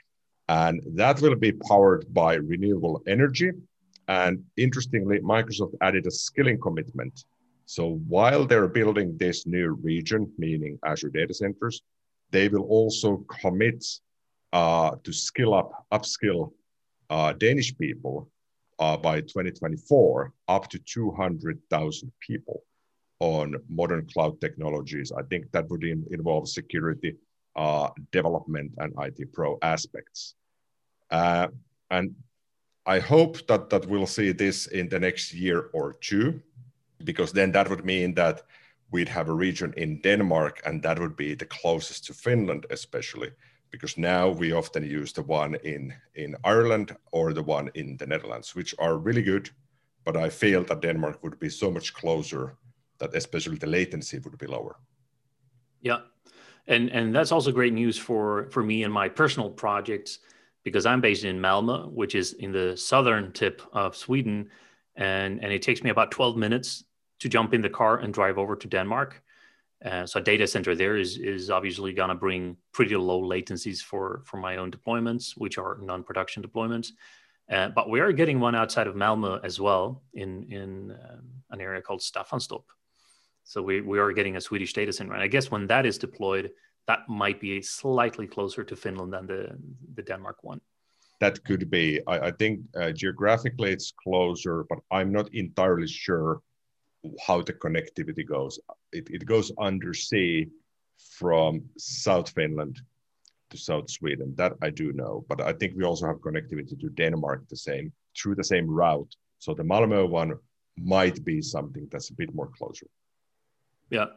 and 0.47 0.81
that 0.95 1.21
will 1.21 1.35
be 1.35 1.53
powered 1.53 2.05
by 2.13 2.35
renewable 2.35 3.01
energy. 3.07 3.51
And 4.07 4.43
interestingly, 4.57 5.19
Microsoft 5.19 5.75
added 5.81 6.05
a 6.05 6.11
skilling 6.11 6.59
commitment. 6.59 7.25
So 7.65 8.01
while 8.07 8.45
they're 8.45 8.67
building 8.67 9.17
this 9.17 9.47
new 9.47 9.69
region, 9.81 10.31
meaning 10.37 10.77
Azure 10.85 11.09
data 11.09 11.33
centers, 11.33 11.81
they 12.33 12.49
will 12.49 12.63
also 12.63 13.23
commit 13.41 13.85
uh, 14.51 14.91
to 15.03 15.13
skill 15.13 15.53
up, 15.53 15.85
upskill 15.93 16.51
uh, 17.09 17.31
Danish 17.33 17.77
people 17.77 18.27
uh, 18.79 18.97
by 18.97 19.21
2024, 19.21 20.33
up 20.47 20.67
to 20.67 20.79
200,000 20.79 22.11
people 22.19 22.63
on 23.19 23.55
modern 23.69 24.05
cloud 24.11 24.41
technologies. 24.41 25.11
I 25.11 25.21
think 25.29 25.51
that 25.51 25.69
would 25.69 25.83
in, 25.83 26.03
involve 26.09 26.49
security, 26.49 27.15
uh, 27.55 27.89
development, 28.11 28.71
and 28.79 28.91
IT 28.97 29.31
pro 29.31 29.59
aspects. 29.61 30.33
Uh, 31.11 31.47
and 31.91 32.15
I 32.87 32.97
hope 32.97 33.45
that, 33.47 33.69
that 33.69 33.85
we'll 33.85 34.07
see 34.07 34.31
this 34.31 34.65
in 34.67 34.89
the 34.89 34.99
next 34.99 35.33
year 35.33 35.69
or 35.71 35.93
two, 36.01 36.41
because 37.03 37.31
then 37.31 37.51
that 37.51 37.69
would 37.69 37.85
mean 37.85 38.15
that 38.15 38.41
we'd 38.93 39.09
have 39.09 39.27
a 39.27 39.33
region 39.33 39.73
in 39.75 39.99
Denmark, 40.01 40.61
and 40.65 40.81
that 40.83 40.99
would 40.99 41.15
be 41.15 41.33
the 41.35 41.45
closest 41.45 42.05
to 42.05 42.13
Finland, 42.13 42.65
especially 42.69 43.31
because 43.71 43.97
now 43.97 44.29
we 44.29 44.53
often 44.53 44.83
use 44.83 45.11
the 45.13 45.23
one 45.23 45.55
in 45.63 45.93
in 46.15 46.35
Ireland 46.43 46.95
or 47.11 47.33
the 47.33 47.41
one 47.57 47.71
in 47.73 47.97
the 47.97 48.05
Netherlands, 48.05 48.55
which 48.55 48.75
are 48.77 49.05
really 49.05 49.23
good. 49.23 49.49
But 50.05 50.15
I 50.15 50.29
feel 50.29 50.63
that 50.65 50.81
Denmark 50.81 51.23
would 51.23 51.39
be 51.39 51.49
so 51.49 51.71
much 51.71 51.93
closer 51.93 52.55
that 52.99 53.15
especially 53.15 53.57
the 53.57 53.67
latency 53.67 54.19
would 54.19 54.37
be 54.37 54.47
lower. 54.47 54.75
Yeah, 55.81 56.01
and 56.67 56.91
and 56.91 57.15
that's 57.15 57.31
also 57.31 57.51
great 57.51 57.73
news 57.73 57.97
for 57.97 58.49
for 58.51 58.63
me 58.63 58.83
and 58.83 58.93
my 58.93 59.09
personal 59.09 59.49
projects 59.49 60.19
because 60.63 60.85
I'm 60.85 61.01
based 61.01 61.25
in 61.25 61.39
Malmö, 61.39 61.91
which 61.91 62.15
is 62.15 62.33
in 62.33 62.51
the 62.51 62.77
southern 62.77 63.31
tip 63.31 63.61
of 63.71 63.95
Sweden, 63.95 64.49
and 64.95 65.43
and 65.43 65.51
it 65.53 65.63
takes 65.63 65.83
me 65.83 65.89
about 65.89 66.11
12 66.11 66.37
minutes 66.37 66.85
to 67.23 67.29
jump 67.29 67.53
in 67.53 67.61
the 67.61 67.69
car 67.69 67.99
and 67.99 68.13
drive 68.13 68.37
over 68.37 68.53
to 68.53 68.67
Denmark. 68.67 69.23
Uh, 69.85 70.05
so 70.05 70.19
a 70.19 70.23
data 70.23 70.45
center 70.45 70.75
there 70.75 70.97
is 70.97 71.17
is 71.17 71.49
obviously 71.49 71.93
going 71.93 72.09
to 72.09 72.15
bring 72.25 72.57
pretty 72.73 72.95
low 72.95 73.21
latencies 73.21 73.79
for 73.89 74.21
for 74.25 74.37
my 74.37 74.57
own 74.57 74.69
deployments, 74.71 75.25
which 75.37 75.57
are 75.57 75.77
non-production 75.81 76.43
deployments. 76.43 76.89
Uh, 77.49 77.69
but 77.77 77.89
we 77.89 77.99
are 78.01 78.13
getting 78.13 78.39
one 78.39 78.55
outside 78.55 78.87
of 78.87 78.95
Malmö 78.95 79.39
as 79.43 79.59
well 79.59 80.03
in 80.13 80.29
in 80.59 80.71
um, 80.91 81.23
an 81.49 81.59
area 81.61 81.81
called 81.81 82.01
Staffanstorp. 82.01 82.67
So 83.43 83.61
we 83.61 83.81
we 83.81 83.99
are 83.99 84.13
getting 84.13 84.35
a 84.35 84.41
Swedish 84.41 84.73
data 84.73 84.91
center, 84.91 85.13
and 85.13 85.23
I 85.23 85.29
guess 85.29 85.51
when 85.51 85.67
that 85.67 85.85
is 85.85 85.97
deployed, 85.97 86.51
that 86.87 86.99
might 87.07 87.39
be 87.39 87.61
slightly 87.61 88.27
closer 88.27 88.63
to 88.65 88.75
Finland 88.75 89.11
than 89.13 89.27
the 89.27 89.41
the 89.95 90.03
Denmark 90.03 90.37
one. 90.43 90.61
That 91.19 91.43
could 91.47 91.69
be. 91.69 91.85
I, 92.13 92.15
I 92.29 92.31
think 92.31 92.59
uh, 92.81 92.91
geographically 93.01 93.71
it's 93.71 93.93
closer, 94.03 94.65
but 94.69 94.79
I'm 94.97 95.11
not 95.11 95.27
entirely 95.33 95.87
sure 95.87 96.41
how 97.25 97.41
the 97.41 97.53
connectivity 97.53 98.25
goes. 98.27 98.59
It, 98.91 99.09
it 99.09 99.25
goes 99.25 99.51
undersea 99.59 100.47
from 100.97 101.63
South 101.77 102.29
Finland 102.29 102.81
to 103.49 103.57
South 103.57 103.89
Sweden. 103.89 104.33
That 104.35 104.53
I 104.61 104.69
do 104.69 104.93
know, 104.93 105.25
but 105.27 105.41
I 105.41 105.53
think 105.53 105.73
we 105.75 105.83
also 105.83 106.07
have 106.07 106.17
connectivity 106.17 106.79
to 106.79 106.89
Denmark 106.89 107.47
the 107.49 107.57
same 107.57 107.91
through 108.17 108.35
the 108.35 108.43
same 108.43 108.67
route. 108.69 109.15
So 109.39 109.53
the 109.53 109.63
Malmö 109.63 110.09
one 110.09 110.33
might 110.77 111.23
be 111.23 111.41
something 111.41 111.87
that's 111.91 112.09
a 112.09 112.13
bit 112.13 112.33
more 112.33 112.49
closer. 112.57 112.87
Yeah, 113.89 114.07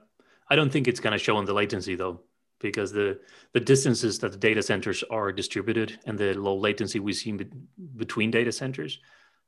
I 0.49 0.57
don't 0.57 0.71
think 0.71 0.89
it's 0.89 1.01
going 1.01 1.13
to 1.13 1.19
show 1.19 1.37
on 1.37 1.45
the 1.45 1.53
latency 1.53 1.97
though, 1.97 2.21
because 2.61 2.93
the 2.93 3.19
the 3.53 3.61
distances 3.61 4.19
that 4.21 4.33
the 4.33 4.39
data 4.39 4.63
centers 4.63 5.03
are 5.11 5.33
distributed 5.33 5.99
and 6.07 6.17
the 6.19 6.35
low 6.35 6.57
latency 6.57 7.01
we 7.01 7.13
see 7.13 7.33
be- 7.33 7.51
between 7.97 8.31
data 8.31 8.53
centers 8.53 9.01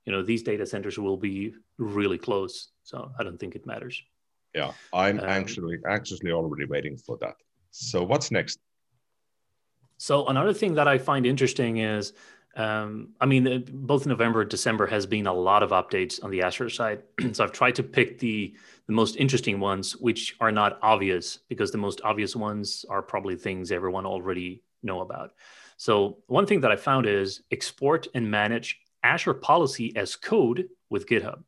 you 0.08 0.14
know 0.14 0.22
these 0.22 0.42
data 0.42 0.64
centers 0.64 0.98
will 0.98 1.18
be 1.18 1.52
really 1.76 2.16
close 2.16 2.70
so 2.82 3.12
i 3.18 3.22
don't 3.22 3.38
think 3.38 3.54
it 3.54 3.66
matters. 3.66 4.02
Yeah 4.54 4.72
i'm 4.94 5.20
um, 5.20 5.26
actually 5.26 5.76
anxiously 5.86 6.32
already 6.32 6.64
waiting 6.64 6.96
for 6.96 7.18
that. 7.18 7.36
So 7.70 8.02
what's 8.02 8.30
next? 8.30 8.58
So 9.98 10.26
another 10.26 10.54
thing 10.54 10.72
that 10.78 10.88
i 10.88 10.96
find 10.96 11.26
interesting 11.26 11.76
is 11.76 12.14
um, 12.56 13.10
i 13.20 13.26
mean 13.26 13.44
both 13.92 14.06
november 14.06 14.40
and 14.40 14.50
december 14.50 14.86
has 14.86 15.04
been 15.04 15.26
a 15.26 15.38
lot 15.48 15.62
of 15.62 15.70
updates 15.80 16.24
on 16.24 16.30
the 16.30 16.40
azure 16.40 16.70
side. 16.70 17.02
So 17.34 17.44
i've 17.44 17.56
tried 17.60 17.76
to 17.80 17.82
pick 17.82 18.18
the 18.18 18.56
the 18.88 18.96
most 19.00 19.14
interesting 19.16 19.60
ones 19.60 19.86
which 20.06 20.22
are 20.40 20.54
not 20.60 20.78
obvious 20.80 21.26
because 21.50 21.70
the 21.70 21.84
most 21.86 22.00
obvious 22.10 22.34
ones 22.34 22.86
are 22.88 23.02
probably 23.02 23.36
things 23.36 23.70
everyone 23.70 24.06
already 24.06 24.62
know 24.82 25.00
about. 25.06 25.32
So 25.76 25.92
one 26.38 26.46
thing 26.46 26.60
that 26.62 26.72
i 26.76 26.76
found 26.76 27.04
is 27.20 27.42
export 27.56 28.02
and 28.14 28.24
manage 28.30 28.68
Azure 29.02 29.34
policy 29.34 29.96
as 29.96 30.16
code 30.16 30.68
with 30.90 31.06
GitHub. 31.06 31.42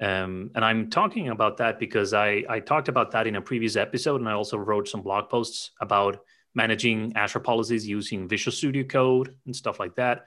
Um, 0.00 0.50
and 0.54 0.64
I'm 0.64 0.90
talking 0.90 1.28
about 1.28 1.58
that 1.58 1.78
because 1.78 2.14
I, 2.14 2.44
I 2.48 2.60
talked 2.60 2.88
about 2.88 3.12
that 3.12 3.26
in 3.26 3.36
a 3.36 3.40
previous 3.40 3.76
episode, 3.76 4.20
and 4.20 4.28
I 4.28 4.32
also 4.32 4.58
wrote 4.58 4.88
some 4.88 5.02
blog 5.02 5.28
posts 5.28 5.70
about 5.80 6.24
managing 6.54 7.12
Azure 7.16 7.40
policies 7.40 7.86
using 7.86 8.28
Visual 8.28 8.52
Studio 8.52 8.84
Code 8.84 9.34
and 9.46 9.54
stuff 9.54 9.78
like 9.78 9.94
that. 9.96 10.26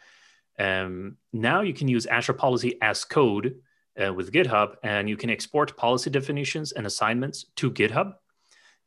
Um, 0.60 1.18
now 1.34 1.62
you 1.62 1.74
can 1.74 1.88
use 1.88 2.06
Azure 2.06 2.34
policy 2.34 2.78
as 2.82 3.04
code 3.06 3.56
uh, 4.02 4.14
with 4.14 4.32
GitHub, 4.32 4.76
and 4.84 5.10
you 5.10 5.18
can 5.18 5.30
export 5.30 5.78
policy 5.78 6.10
definitions 6.10 6.72
and 6.72 6.86
assignments 6.86 7.46
to 7.58 7.72
GitHub, 7.72 8.14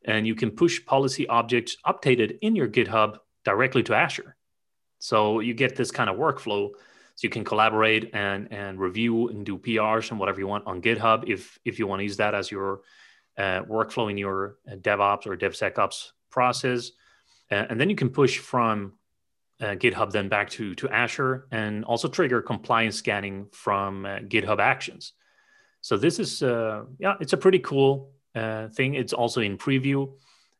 and 0.05 0.25
you 0.25 0.35
can 0.35 0.51
push 0.51 0.83
policy 0.85 1.27
objects 1.27 1.77
updated 1.85 2.39
in 2.41 2.55
your 2.55 2.67
GitHub 2.67 3.17
directly 3.45 3.83
to 3.83 3.95
Azure. 3.95 4.35
So 4.99 5.39
you 5.39 5.53
get 5.53 5.75
this 5.75 5.91
kind 5.91 6.09
of 6.09 6.17
workflow 6.17 6.71
so 7.21 7.27
you 7.27 7.29
can 7.29 7.43
collaborate 7.43 8.09
and 8.13 8.51
and 8.51 8.79
review 8.79 9.29
and 9.29 9.45
do 9.45 9.55
PRs 9.55 10.09
and 10.09 10.19
whatever 10.19 10.39
you 10.39 10.47
want 10.47 10.65
on 10.65 10.81
GitHub 10.81 11.29
if 11.29 11.59
if 11.63 11.77
you 11.77 11.85
want 11.85 11.99
to 11.99 12.03
use 12.03 12.17
that 12.17 12.33
as 12.33 12.49
your 12.49 12.81
uh, 13.37 13.61
workflow 13.69 14.09
in 14.09 14.17
your 14.17 14.55
uh, 14.67 14.75
DevOps 14.77 15.27
or 15.27 15.37
DevSecOps 15.37 16.13
process. 16.31 16.91
Uh, 17.51 17.67
and 17.69 17.79
then 17.79 17.91
you 17.91 17.95
can 17.95 18.09
push 18.09 18.39
from 18.39 18.93
uh, 19.59 19.75
GitHub 19.75 20.11
then 20.11 20.29
back 20.29 20.49
to 20.49 20.73
to 20.73 20.89
Azure 20.89 21.45
and 21.51 21.85
also 21.85 22.07
trigger 22.07 22.41
compliance 22.41 22.95
scanning 22.95 23.45
from 23.51 24.03
uh, 24.03 24.17
GitHub 24.33 24.59
Actions. 24.59 25.13
So 25.81 25.97
this 25.97 26.17
is 26.17 26.41
uh, 26.41 26.85
yeah, 26.97 27.17
it's 27.19 27.33
a 27.33 27.37
pretty 27.37 27.59
cool 27.59 28.13
thing. 28.33 28.95
It's 28.95 29.13
also 29.13 29.41
in 29.41 29.59
preview. 29.59 30.11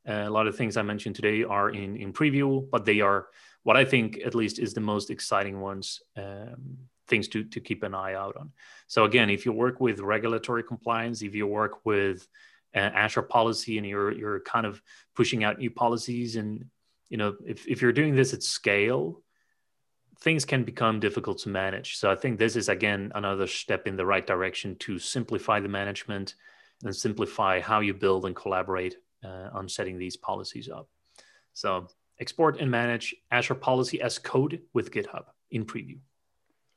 a 0.05 0.29
lot 0.29 0.45
of 0.45 0.55
things 0.55 0.77
I 0.77 0.83
mentioned 0.83 1.15
today 1.15 1.43
are 1.43 1.71
in 1.71 1.97
in 1.97 2.13
preview, 2.13 2.69
but 2.69 2.85
they 2.85 3.01
are 3.01 3.29
what 3.63 3.77
I 3.77 3.85
think 3.85 4.19
at 4.25 4.35
least 4.35 4.59
is 4.59 4.73
the 4.73 4.81
most 4.81 5.09
exciting 5.09 5.59
ones, 5.59 6.01
um, 6.17 6.77
things 7.07 7.27
to, 7.29 7.43
to 7.43 7.59
keep 7.59 7.83
an 7.83 7.93
eye 7.93 8.15
out 8.15 8.35
on. 8.37 8.51
So 8.87 9.05
again, 9.05 9.29
if 9.29 9.45
you 9.45 9.51
work 9.53 9.79
with 9.79 9.99
regulatory 9.99 10.63
compliance, 10.63 11.21
if 11.21 11.35
you 11.35 11.45
work 11.45 11.85
with 11.85 12.27
uh, 12.75 12.79
Azure 12.79 13.21
policy 13.21 13.77
and 13.77 13.85
you're, 13.85 14.11
you're 14.11 14.39
kind 14.41 14.65
of 14.65 14.81
pushing 15.15 15.43
out 15.43 15.59
new 15.59 15.69
policies 15.69 16.35
and, 16.37 16.65
you 17.09 17.17
know, 17.17 17.35
if, 17.45 17.67
if 17.67 17.81
you're 17.81 17.91
doing 17.91 18.15
this 18.15 18.33
at 18.33 18.41
scale, 18.41 19.21
things 20.21 20.45
can 20.45 20.63
become 20.63 20.99
difficult 20.99 21.39
to 21.39 21.49
manage. 21.49 21.97
So 21.97 22.11
I 22.11 22.15
think 22.15 22.37
this 22.37 22.55
is 22.55 22.69
again 22.69 23.11
another 23.15 23.47
step 23.47 23.87
in 23.87 23.97
the 23.97 24.05
right 24.05 24.25
direction 24.25 24.75
to 24.77 24.99
simplify 24.99 25.59
the 25.59 25.67
management 25.67 26.35
and 26.83 26.95
simplify 26.95 27.59
how 27.59 27.79
you 27.79 27.93
build 27.93 28.25
and 28.25 28.35
collaborate 28.35 28.95
uh, 29.23 29.49
on 29.53 29.67
setting 29.67 29.97
these 29.97 30.17
policies 30.17 30.69
up. 30.69 30.87
So 31.53 31.87
export 32.21 32.61
and 32.61 32.69
manage 32.69 33.15
Azure 33.31 33.55
policy 33.55 33.99
as 34.01 34.19
code 34.19 34.61
with 34.73 34.91
GitHub 34.91 35.25
in 35.49 35.65
preview. 35.65 35.99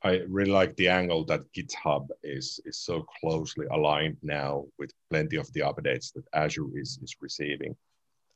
I 0.03 0.21
really 0.27 0.51
like 0.51 0.75
the 0.75 0.89
angle 0.89 1.23
that 1.25 1.41
GitHub 1.55 2.07
is, 2.23 2.59
is 2.65 2.79
so 2.79 3.05
closely 3.19 3.65
aligned 3.71 4.17
now 4.21 4.65
with 4.77 4.91
plenty 5.09 5.37
of 5.37 5.51
the 5.53 5.61
updates 5.61 6.11
that 6.13 6.25
Azure 6.33 6.77
is, 6.77 6.99
is 7.01 7.15
receiving. 7.21 7.75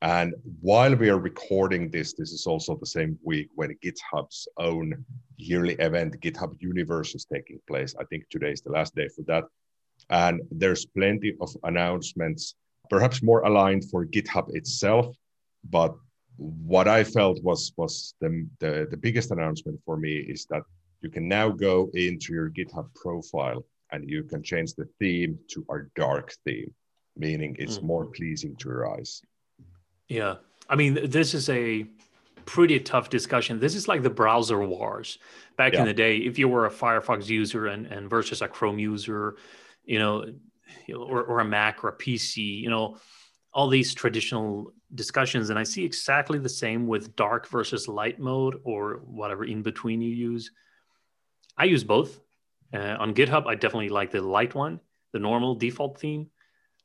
And 0.01 0.33
while 0.61 0.95
we 0.95 1.09
are 1.09 1.19
recording 1.19 1.89
this, 1.89 2.13
this 2.13 2.31
is 2.31 2.47
also 2.47 2.75
the 2.75 2.85
same 2.85 3.19
week 3.23 3.49
when 3.55 3.75
GitHub's 3.83 4.47
own 4.57 5.05
yearly 5.37 5.73
event, 5.73 6.21
GitHub 6.21 6.55
Universe, 6.59 7.13
is 7.15 7.25
taking 7.25 7.59
place. 7.67 7.93
I 7.99 8.05
think 8.05 8.23
today 8.29 8.51
is 8.51 8.61
the 8.61 8.71
last 8.71 8.95
day 8.95 9.09
for 9.09 9.23
that. 9.23 9.43
And 10.09 10.41
there's 10.51 10.85
plenty 10.85 11.35
of 11.41 11.49
announcements, 11.63 12.55
perhaps 12.89 13.21
more 13.21 13.41
aligned 13.41 13.89
for 13.91 14.05
GitHub 14.05 14.55
itself, 14.55 15.13
but 15.69 15.93
what 16.39 16.87
I 16.87 17.03
felt 17.03 17.43
was 17.43 17.73
was 17.75 18.13
the, 18.21 18.47
the, 18.59 18.87
the 18.89 18.97
biggest 18.97 19.31
announcement 19.31 19.79
for 19.85 19.97
me 19.97 20.15
is 20.15 20.45
that 20.49 20.63
you 21.01 21.09
can 21.09 21.27
now 21.27 21.49
go 21.49 21.89
into 21.93 22.33
your 22.33 22.49
GitHub 22.49 22.93
profile 22.95 23.65
and 23.91 24.09
you 24.09 24.23
can 24.23 24.41
change 24.41 24.73
the 24.73 24.87
theme 24.99 25.37
to 25.49 25.65
our 25.69 25.89
dark 25.95 26.33
theme, 26.45 26.73
meaning 27.17 27.55
it's 27.59 27.79
mm. 27.79 27.83
more 27.83 28.05
pleasing 28.05 28.55
to 28.57 28.69
your 28.69 28.89
eyes. 28.89 29.21
Yeah, 30.07 30.35
I 30.69 30.75
mean 30.75 31.09
this 31.09 31.33
is 31.33 31.49
a 31.49 31.85
pretty 32.45 32.79
tough 32.79 33.09
discussion. 33.09 33.59
This 33.59 33.75
is 33.75 33.87
like 33.87 34.01
the 34.01 34.09
browser 34.09 34.63
wars 34.63 35.19
back 35.57 35.73
yeah. 35.73 35.81
in 35.81 35.85
the 35.85 35.93
day. 35.93 36.17
If 36.17 36.39
you 36.39 36.47
were 36.47 36.65
a 36.65 36.71
Firefox 36.71 37.27
user 37.27 37.67
and, 37.67 37.85
and 37.85 38.09
versus 38.09 38.41
a 38.41 38.47
Chrome 38.47 38.79
user, 38.79 39.35
you 39.83 39.99
know, 39.99 40.25
or, 40.95 41.23
or 41.23 41.39
a 41.39 41.45
Mac 41.45 41.83
or 41.83 41.89
a 41.89 41.97
PC, 41.97 42.61
you 42.61 42.69
know, 42.69 42.97
all 43.53 43.67
these 43.67 43.93
traditional 43.93 44.73
discussions 44.95 45.49
and 45.49 45.59
i 45.59 45.63
see 45.63 45.85
exactly 45.85 46.39
the 46.39 46.49
same 46.49 46.87
with 46.87 47.15
dark 47.15 47.47
versus 47.47 47.87
light 47.87 48.19
mode 48.19 48.59
or 48.63 49.01
whatever 49.05 49.43
in 49.45 49.61
between 49.61 50.01
you 50.01 50.09
use. 50.09 50.51
I 51.57 51.65
use 51.65 51.83
both. 51.83 52.19
Uh, 52.71 52.95
on 52.99 53.15
github 53.15 53.47
i 53.47 53.55
definitely 53.55 53.89
like 53.89 54.11
the 54.11 54.21
light 54.21 54.53
one 54.53 54.79
the 55.11 55.17
normal 55.17 55.55
default 55.55 55.99
theme 55.99 56.27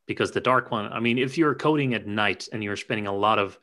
because 0.07 0.31
the 0.31 0.41
dark 0.41 0.71
one 0.71 0.91
i 0.91 0.99
mean 0.99 1.19
if 1.19 1.37
you're 1.37 1.55
coding 1.55 1.93
at 1.93 2.07
night 2.07 2.49
and 2.53 2.65
you're 2.65 2.75
spending 2.75 3.07
a 3.07 3.15
lot 3.15 3.39
of 3.39 3.59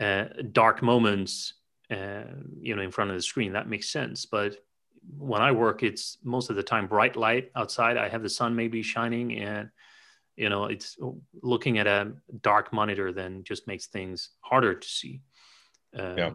uh, 0.00 0.24
dark 0.50 0.82
moments 0.82 1.54
uh, 1.92 2.24
you 2.60 2.74
know 2.74 2.82
in 2.82 2.90
front 2.90 3.10
of 3.10 3.16
the 3.16 3.22
screen 3.22 3.52
that 3.52 3.68
makes 3.68 3.90
sense. 3.90 4.26
But 4.26 4.56
when 5.18 5.42
i 5.42 5.50
work 5.50 5.82
it's 5.82 6.18
most 6.22 6.48
of 6.48 6.56
the 6.56 6.62
time 6.62 6.86
bright 6.86 7.16
light 7.16 7.50
outside. 7.56 7.96
I 7.96 8.08
have 8.08 8.22
the 8.22 8.30
sun 8.30 8.54
maybe 8.54 8.82
shining 8.82 9.38
and 9.38 9.68
you 10.36 10.48
know 10.48 10.64
it's 10.66 10.96
looking 11.42 11.78
at 11.78 11.86
a 11.86 12.12
dark 12.40 12.72
monitor 12.72 13.12
then 13.12 13.44
just 13.44 13.66
makes 13.66 13.86
things 13.86 14.30
harder 14.40 14.74
to 14.74 14.88
see 14.88 15.20
um, 15.98 16.18
yeah 16.18 16.32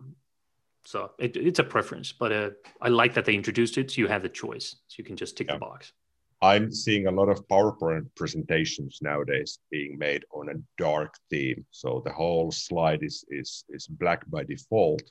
so 0.85 1.11
it, 1.19 1.35
it's 1.35 1.59
a 1.59 1.63
preference 1.63 2.13
but 2.13 2.31
uh, 2.31 2.49
i 2.81 2.87
like 2.87 3.13
that 3.13 3.25
they 3.25 3.33
introduced 3.33 3.77
it 3.77 3.91
so 3.91 4.01
you 4.01 4.07
have 4.07 4.21
the 4.21 4.29
choice 4.29 4.77
so 4.87 4.95
you 4.97 5.03
can 5.03 5.15
just 5.15 5.37
tick 5.37 5.47
yeah. 5.47 5.55
the 5.55 5.59
box 5.59 5.93
I'm 6.41 6.71
seeing 6.71 7.07
a 7.07 7.11
lot 7.11 7.29
of 7.29 7.47
PowerPoint 7.47 8.07
presentations 8.15 8.99
nowadays 9.01 9.59
being 9.71 9.97
made 9.97 10.23
on 10.31 10.49
a 10.49 10.61
dark 10.77 11.15
theme. 11.31 11.65
So 11.71 12.01
the 12.05 12.13
whole 12.13 12.51
slide 12.51 13.01
is 13.01 13.25
is 13.29 13.65
is 13.69 13.87
black 13.87 14.29
by 14.29 14.43
default, 14.43 15.01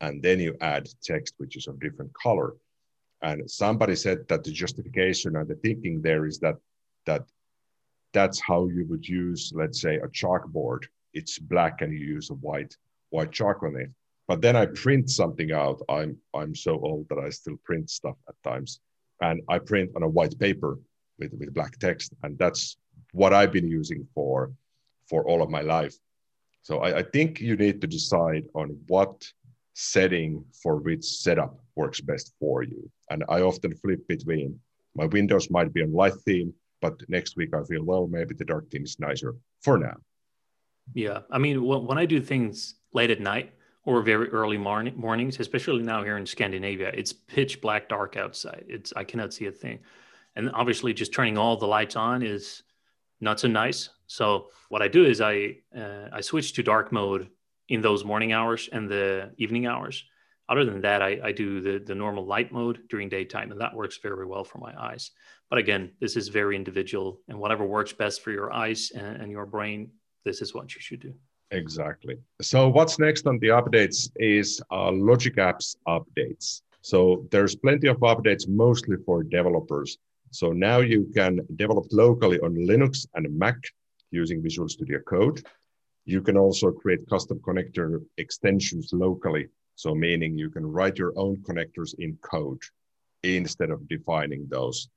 and 0.00 0.20
then 0.20 0.40
you 0.40 0.56
add 0.60 0.88
text 1.04 1.34
which 1.36 1.56
is 1.56 1.68
of 1.68 1.78
different 1.78 2.12
color. 2.14 2.56
And 3.22 3.48
somebody 3.48 3.94
said 3.94 4.26
that 4.28 4.42
the 4.42 4.50
justification 4.50 5.36
and 5.36 5.48
the 5.48 5.54
thinking 5.54 6.02
there 6.02 6.26
is 6.26 6.40
that 6.40 6.56
that 7.06 7.22
that's 8.16 8.40
how 8.40 8.60
you 8.76 8.86
would 8.88 9.06
use, 9.06 9.52
let's 9.54 9.80
say, 9.84 9.96
a 9.96 10.08
chalkboard. 10.20 10.82
It's 11.12 11.38
black 11.38 11.82
and 11.82 11.92
you 11.92 12.04
use 12.16 12.30
a 12.30 12.38
white 12.46 12.74
white 13.10 13.32
chalk 13.38 13.62
on 13.62 13.76
it. 13.84 13.90
But 14.28 14.40
then 14.44 14.56
I 14.56 14.66
print 14.84 15.06
something 15.20 15.50
out. 15.52 15.78
I'm 15.96 16.12
I'm 16.40 16.54
so 16.66 16.72
old 16.88 17.02
that 17.10 17.20
I 17.26 17.28
still 17.40 17.58
print 17.68 17.86
stuff 17.98 18.16
at 18.30 18.36
times, 18.50 18.80
and 19.20 19.36
I 19.54 19.56
print 19.70 19.88
on 19.96 20.02
a 20.02 20.14
white 20.18 20.36
paper 20.46 20.72
with 21.18 21.32
with 21.38 21.54
black 21.58 21.74
text, 21.86 22.08
and 22.22 22.32
that's 22.42 22.62
what 23.12 23.32
I've 23.38 23.54
been 23.58 23.70
using 23.80 24.02
for 24.14 24.38
for 25.10 25.20
all 25.28 25.40
of 25.42 25.50
my 25.58 25.64
life. 25.76 25.94
So 26.68 26.72
I, 26.86 26.90
I 27.00 27.02
think 27.14 27.28
you 27.48 27.54
need 27.64 27.78
to 27.82 27.86
decide 27.98 28.44
on 28.60 28.68
what 28.92 29.14
setting 29.74 30.30
for 30.62 30.74
which 30.86 31.04
setup 31.24 31.52
works 31.80 32.00
best 32.10 32.26
for 32.40 32.56
you. 32.70 32.80
And 33.10 33.20
I 33.28 33.38
often 33.50 33.72
flip 33.82 34.02
between 34.08 34.48
my 35.00 35.06
windows 35.16 35.46
might 35.56 35.72
be 35.74 35.82
on 35.82 35.92
light 36.02 36.18
theme, 36.24 36.50
but 36.80 37.00
next 37.08 37.36
week 37.36 37.54
I 37.54 37.62
feel, 37.64 37.84
well, 37.84 38.06
maybe 38.06 38.34
the 38.34 38.44
dark 38.44 38.70
theme 38.70 38.84
is 38.84 38.98
nicer 38.98 39.34
for 39.62 39.78
now. 39.78 39.96
Yeah. 40.94 41.20
I 41.30 41.38
mean, 41.38 41.64
when 41.64 41.98
I 41.98 42.06
do 42.06 42.20
things 42.20 42.76
late 42.92 43.10
at 43.10 43.20
night 43.20 43.52
or 43.84 44.02
very 44.02 44.28
early 44.28 44.58
morning, 44.58 44.94
mornings, 44.96 45.40
especially 45.40 45.82
now 45.82 46.02
here 46.02 46.16
in 46.16 46.26
Scandinavia, 46.26 46.90
it's 46.94 47.12
pitch 47.12 47.60
black 47.60 47.88
dark 47.88 48.16
outside. 48.16 48.64
It's, 48.68 48.92
I 48.94 49.04
cannot 49.04 49.34
see 49.34 49.46
a 49.46 49.52
thing. 49.52 49.80
And 50.36 50.50
obviously 50.52 50.92
just 50.92 51.12
turning 51.12 51.38
all 51.38 51.56
the 51.56 51.66
lights 51.66 51.96
on 51.96 52.22
is 52.22 52.62
not 53.20 53.40
so 53.40 53.48
nice. 53.48 53.90
So 54.06 54.48
what 54.68 54.82
I 54.82 54.88
do 54.88 55.04
is 55.04 55.20
I, 55.20 55.56
uh, 55.76 56.08
I 56.12 56.20
switch 56.20 56.52
to 56.54 56.62
dark 56.62 56.92
mode 56.92 57.30
in 57.68 57.80
those 57.80 58.04
morning 58.04 58.32
hours 58.32 58.68
and 58.70 58.88
the 58.88 59.32
evening 59.38 59.66
hours. 59.66 60.04
Other 60.48 60.64
than 60.64 60.80
that, 60.82 61.02
I, 61.02 61.18
I 61.24 61.32
do 61.32 61.60
the, 61.60 61.82
the 61.84 61.94
normal 61.94 62.24
light 62.24 62.52
mode 62.52 62.80
during 62.88 63.08
daytime, 63.08 63.50
and 63.50 63.60
that 63.60 63.74
works 63.74 63.98
very 64.00 64.26
well 64.26 64.44
for 64.44 64.58
my 64.58 64.72
eyes. 64.80 65.10
But 65.50 65.58
again, 65.58 65.92
this 66.00 66.16
is 66.16 66.28
very 66.28 66.54
individual, 66.56 67.20
and 67.28 67.38
whatever 67.38 67.64
works 67.64 67.92
best 67.92 68.22
for 68.22 68.30
your 68.30 68.52
eyes 68.52 68.92
and, 68.94 69.22
and 69.22 69.30
your 69.30 69.46
brain, 69.46 69.90
this 70.24 70.42
is 70.42 70.54
what 70.54 70.74
you 70.74 70.80
should 70.80 71.00
do. 71.00 71.14
Exactly. 71.50 72.16
So, 72.42 72.68
what's 72.68 72.98
next 72.98 73.26
on 73.26 73.38
the 73.38 73.48
updates 73.48 74.10
is 74.16 74.60
uh, 74.70 74.90
Logic 74.90 75.36
Apps 75.36 75.76
updates. 75.86 76.62
So, 76.82 77.26
there's 77.30 77.54
plenty 77.54 77.88
of 77.88 77.98
updates, 77.98 78.48
mostly 78.48 78.96
for 79.04 79.22
developers. 79.22 79.98
So, 80.30 80.52
now 80.52 80.80
you 80.80 81.10
can 81.14 81.40
develop 81.54 81.86
locally 81.92 82.40
on 82.40 82.54
Linux 82.54 83.06
and 83.14 83.26
Mac 83.38 83.56
using 84.10 84.42
Visual 84.42 84.68
Studio 84.68 85.00
Code. 85.00 85.44
You 86.04 86.20
can 86.20 86.36
also 86.36 86.70
create 86.70 87.08
custom 87.08 87.38
connector 87.40 88.00
extensions 88.18 88.92
locally. 88.92 89.46
So 89.76 89.94
meaning 89.94 90.36
you 90.36 90.50
can 90.50 90.66
write 90.66 90.98
your 90.98 91.12
own 91.16 91.36
connectors 91.38 91.94
in 91.98 92.18
code 92.22 92.62
instead 93.22 93.70
of 93.70 93.86
defining 93.88 94.46
those 94.48 94.88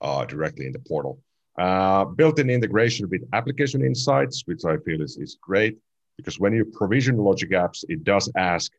uh, 0.00 0.24
directly 0.24 0.66
in 0.66 0.72
the 0.72 0.78
portal. 0.78 1.20
Uh, 1.58 2.04
built-in 2.04 2.48
integration 2.48 3.08
with 3.10 3.22
application 3.32 3.84
insights, 3.84 4.42
which 4.46 4.64
I 4.64 4.76
feel 4.78 5.02
is, 5.02 5.16
is 5.16 5.36
great 5.40 5.76
because 6.16 6.38
when 6.38 6.52
you 6.52 6.64
provision 6.64 7.16
logic 7.16 7.50
apps, 7.50 7.84
it 7.88 8.04
does 8.04 8.30
ask, 8.36 8.70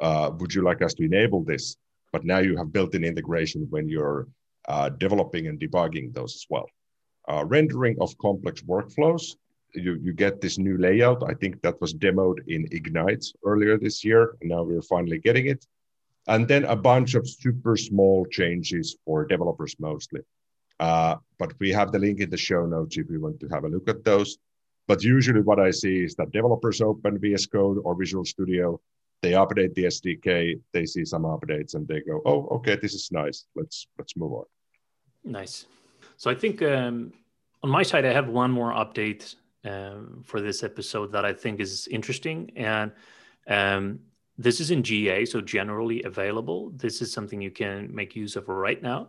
uh, 0.00 0.30
would 0.38 0.54
you 0.54 0.62
like 0.62 0.80
us 0.80 0.94
to 0.94 1.04
enable 1.04 1.44
this? 1.44 1.76
But 2.10 2.24
now 2.24 2.38
you 2.38 2.56
have 2.56 2.72
built-in 2.72 3.04
integration 3.04 3.66
when 3.70 3.88
you're 3.88 4.28
uh, 4.66 4.88
developing 4.90 5.46
and 5.46 5.60
debugging 5.60 6.14
those 6.14 6.34
as 6.34 6.46
well. 6.48 6.66
Uh, 7.28 7.44
rendering 7.44 7.96
of 8.00 8.16
complex 8.18 8.62
workflows 8.62 9.36
you, 9.74 9.98
you 10.02 10.12
get 10.12 10.40
this 10.40 10.58
new 10.58 10.76
layout. 10.78 11.22
I 11.28 11.34
think 11.34 11.62
that 11.62 11.80
was 11.80 11.94
demoed 11.94 12.46
in 12.46 12.68
Ignite 12.72 13.24
earlier 13.44 13.78
this 13.78 14.04
year. 14.04 14.36
And 14.40 14.50
now 14.50 14.62
we're 14.62 14.82
finally 14.82 15.18
getting 15.18 15.46
it. 15.46 15.66
And 16.28 16.46
then 16.46 16.64
a 16.64 16.76
bunch 16.76 17.14
of 17.14 17.28
super 17.28 17.76
small 17.76 18.24
changes 18.26 18.96
for 19.04 19.24
developers 19.24 19.74
mostly. 19.78 20.20
Uh, 20.78 21.16
but 21.38 21.52
we 21.58 21.70
have 21.70 21.92
the 21.92 21.98
link 21.98 22.20
in 22.20 22.30
the 22.30 22.36
show 22.36 22.66
notes 22.66 22.96
if 22.96 23.08
you 23.10 23.20
want 23.20 23.40
to 23.40 23.48
have 23.48 23.64
a 23.64 23.68
look 23.68 23.88
at 23.88 24.04
those. 24.04 24.38
But 24.88 25.02
usually 25.02 25.40
what 25.40 25.60
I 25.60 25.70
see 25.70 26.04
is 26.04 26.14
that 26.16 26.32
developers 26.32 26.80
open 26.80 27.18
VS 27.18 27.46
Code 27.46 27.78
or 27.84 27.94
Visual 27.94 28.24
Studio, 28.24 28.80
they 29.22 29.32
update 29.32 29.74
the 29.74 29.84
SDK, 29.84 30.60
they 30.72 30.86
see 30.86 31.04
some 31.04 31.22
updates 31.22 31.74
and 31.74 31.86
they 31.86 32.00
go, 32.00 32.20
oh, 32.26 32.48
okay, 32.56 32.76
this 32.76 32.94
is 32.94 33.10
nice. 33.12 33.46
Let's 33.54 33.86
let's 33.98 34.16
move 34.16 34.32
on. 34.32 34.44
Nice. 35.24 35.66
So 36.16 36.30
I 36.30 36.34
think 36.34 36.62
um, 36.62 37.12
on 37.62 37.70
my 37.70 37.84
side, 37.84 38.04
I 38.04 38.12
have 38.12 38.28
one 38.28 38.50
more 38.50 38.72
update 38.72 39.36
um, 39.64 40.22
for 40.24 40.40
this 40.40 40.62
episode 40.62 41.12
that 41.12 41.24
I 41.24 41.32
think 41.32 41.60
is 41.60 41.88
interesting. 41.88 42.50
And 42.56 42.92
um, 43.46 44.00
this 44.38 44.60
is 44.60 44.70
in 44.70 44.82
GA, 44.82 45.24
so 45.24 45.40
generally 45.40 46.02
available. 46.02 46.70
This 46.70 47.02
is 47.02 47.12
something 47.12 47.40
you 47.40 47.50
can 47.50 47.94
make 47.94 48.16
use 48.16 48.36
of 48.36 48.48
right 48.48 48.82
now. 48.82 49.08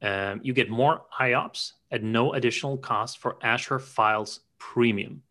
Um, 0.00 0.40
you 0.42 0.52
get 0.52 0.68
more 0.68 1.02
IOPS 1.20 1.72
at 1.90 2.02
no 2.02 2.32
additional 2.32 2.76
cost 2.76 3.18
for 3.18 3.36
Azure 3.42 3.78
Files 3.78 4.40
Premium. 4.58 5.22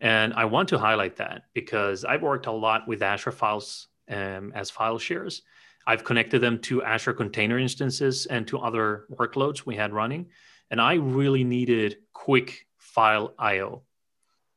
And 0.00 0.32
I 0.34 0.44
want 0.44 0.68
to 0.70 0.78
highlight 0.78 1.16
that 1.16 1.44
because 1.54 2.04
I've 2.04 2.22
worked 2.22 2.46
a 2.46 2.52
lot 2.52 2.86
with 2.86 3.02
Azure 3.02 3.32
Files 3.32 3.88
um, 4.08 4.52
as 4.54 4.70
file 4.70 4.98
shares. 4.98 5.42
I've 5.86 6.04
connected 6.04 6.40
them 6.40 6.60
to 6.60 6.82
Azure 6.82 7.14
container 7.14 7.58
instances 7.58 8.26
and 8.26 8.46
to 8.48 8.58
other 8.58 9.06
workloads 9.10 9.66
we 9.66 9.74
had 9.74 9.92
running. 9.92 10.26
And 10.70 10.80
I 10.80 10.94
really 10.94 11.44
needed 11.44 11.96
quick 12.12 12.66
file 12.76 13.34
IO 13.38 13.82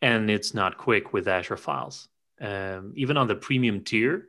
and 0.02 0.30
it's 0.30 0.54
not 0.54 0.78
quick 0.78 1.14
with 1.14 1.28
Azure 1.28 1.58
Files. 1.58 2.08
Um, 2.40 2.94
even 2.96 3.18
on 3.18 3.28
the 3.28 3.36
premium 3.36 3.84
tier, 3.84 4.28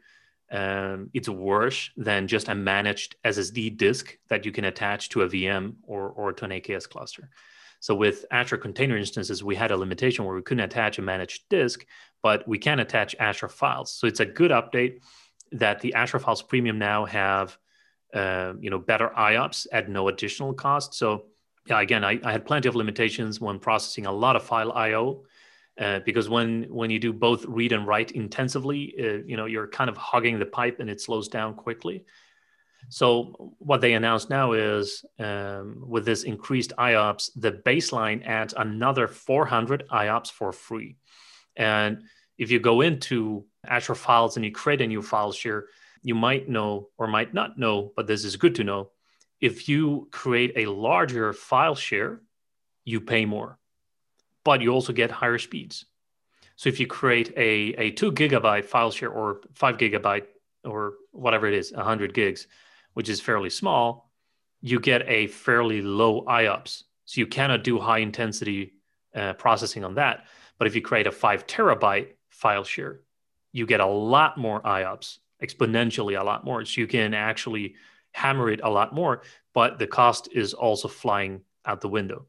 um, 0.50 1.08
it's 1.14 1.30
worse 1.30 1.90
than 1.96 2.28
just 2.28 2.48
a 2.48 2.54
managed 2.54 3.16
SSD 3.24 3.76
disk 3.78 4.18
that 4.28 4.44
you 4.44 4.52
can 4.52 4.66
attach 4.66 5.08
to 5.10 5.22
a 5.22 5.28
VM 5.28 5.76
or, 5.82 6.10
or 6.10 6.32
to 6.34 6.44
an 6.44 6.50
AKS 6.50 6.88
cluster. 6.88 7.30
So 7.80 7.94
with 7.94 8.26
Azure 8.30 8.58
Container 8.58 8.96
Instances, 8.96 9.42
we 9.42 9.56
had 9.56 9.70
a 9.70 9.76
limitation 9.76 10.24
where 10.24 10.36
we 10.36 10.42
couldn't 10.42 10.64
attach 10.64 10.98
a 10.98 11.02
managed 11.02 11.48
disk, 11.48 11.86
but 12.22 12.46
we 12.46 12.58
can 12.58 12.80
attach 12.80 13.16
Azure 13.18 13.48
Files. 13.48 13.92
So 13.92 14.06
it's 14.06 14.20
a 14.20 14.26
good 14.26 14.50
update 14.50 15.00
that 15.52 15.80
the 15.80 15.94
Azure 15.94 16.18
Files 16.18 16.42
Premium 16.42 16.78
now 16.78 17.06
have, 17.06 17.58
uh, 18.14 18.52
you 18.60 18.70
know, 18.70 18.78
better 18.78 19.10
IOPS 19.16 19.66
at 19.72 19.88
no 19.88 20.08
additional 20.08 20.52
cost. 20.52 20.94
So 20.94 21.24
yeah, 21.66 21.80
again, 21.80 22.04
I, 22.04 22.20
I 22.22 22.32
had 22.32 22.44
plenty 22.44 22.68
of 22.68 22.76
limitations 22.76 23.40
when 23.40 23.58
processing 23.58 24.06
a 24.06 24.12
lot 24.12 24.36
of 24.36 24.42
file 24.42 24.72
I/O 24.72 25.24
uh, 25.80 26.00
because 26.04 26.28
when 26.28 26.64
when 26.64 26.90
you 26.90 26.98
do 26.98 27.12
both 27.12 27.44
read 27.46 27.72
and 27.72 27.86
write 27.86 28.12
intensively, 28.12 28.94
uh, 28.98 29.24
you 29.24 29.36
know 29.36 29.46
you're 29.46 29.68
kind 29.68 29.88
of 29.88 29.96
hugging 29.96 30.38
the 30.38 30.46
pipe 30.46 30.80
and 30.80 30.90
it 30.90 31.00
slows 31.00 31.28
down 31.28 31.54
quickly. 31.54 32.04
So 32.88 33.54
what 33.58 33.80
they 33.80 33.94
announced 33.94 34.28
now 34.28 34.52
is 34.52 35.04
um, 35.18 35.82
with 35.86 36.04
this 36.04 36.24
increased 36.24 36.72
IOPS, 36.78 37.30
the 37.36 37.52
baseline 37.52 38.26
adds 38.26 38.54
another 38.56 39.06
400 39.06 39.84
IOPS 39.88 40.30
for 40.30 40.52
free. 40.52 40.96
And 41.56 42.02
if 42.38 42.50
you 42.50 42.58
go 42.58 42.80
into 42.80 43.46
Azure 43.66 43.94
Files 43.94 44.36
and 44.36 44.44
you 44.44 44.50
create 44.50 44.80
a 44.80 44.86
new 44.86 45.00
file 45.00 45.32
share, 45.32 45.66
you 46.02 46.16
might 46.16 46.48
know 46.48 46.88
or 46.98 47.06
might 47.06 47.32
not 47.32 47.56
know, 47.56 47.92
but 47.94 48.06
this 48.08 48.24
is 48.24 48.36
good 48.36 48.56
to 48.56 48.64
know. 48.64 48.90
If 49.40 49.68
you 49.68 50.08
create 50.10 50.52
a 50.56 50.66
larger 50.66 51.32
file 51.32 51.76
share, 51.76 52.20
you 52.84 53.00
pay 53.00 53.24
more 53.24 53.58
but 54.44 54.60
you 54.60 54.70
also 54.70 54.92
get 54.92 55.10
higher 55.10 55.38
speeds. 55.38 55.86
So 56.56 56.68
if 56.68 56.78
you 56.78 56.86
create 56.86 57.32
a, 57.36 57.74
a 57.78 57.90
two 57.92 58.12
gigabyte 58.12 58.64
file 58.64 58.90
share 58.90 59.10
or 59.10 59.40
five 59.52 59.78
gigabyte 59.78 60.26
or 60.64 60.94
whatever 61.10 61.46
it 61.46 61.54
is, 61.54 61.72
100 61.72 62.14
gigs, 62.14 62.46
which 62.94 63.08
is 63.08 63.20
fairly 63.20 63.50
small, 63.50 64.10
you 64.60 64.78
get 64.78 65.02
a 65.08 65.26
fairly 65.26 65.82
low 65.82 66.24
IOPS. 66.24 66.84
So 67.04 67.20
you 67.20 67.26
cannot 67.26 67.64
do 67.64 67.78
high 67.78 67.98
intensity 67.98 68.74
uh, 69.14 69.32
processing 69.34 69.84
on 69.84 69.94
that. 69.96 70.26
But 70.58 70.68
if 70.68 70.74
you 70.74 70.82
create 70.82 71.06
a 71.06 71.12
five 71.12 71.46
terabyte 71.46 72.08
file 72.30 72.64
share, 72.64 73.00
you 73.52 73.66
get 73.66 73.80
a 73.80 73.86
lot 73.86 74.38
more 74.38 74.62
IOPS, 74.62 75.18
exponentially 75.42 76.18
a 76.18 76.24
lot 76.24 76.44
more. 76.44 76.64
So 76.64 76.80
you 76.80 76.86
can 76.86 77.12
actually 77.12 77.74
hammer 78.12 78.50
it 78.50 78.60
a 78.62 78.70
lot 78.70 78.94
more, 78.94 79.22
but 79.52 79.78
the 79.78 79.86
cost 79.86 80.28
is 80.32 80.54
also 80.54 80.88
flying 80.88 81.42
out 81.66 81.80
the 81.80 81.88
window. 81.88 82.26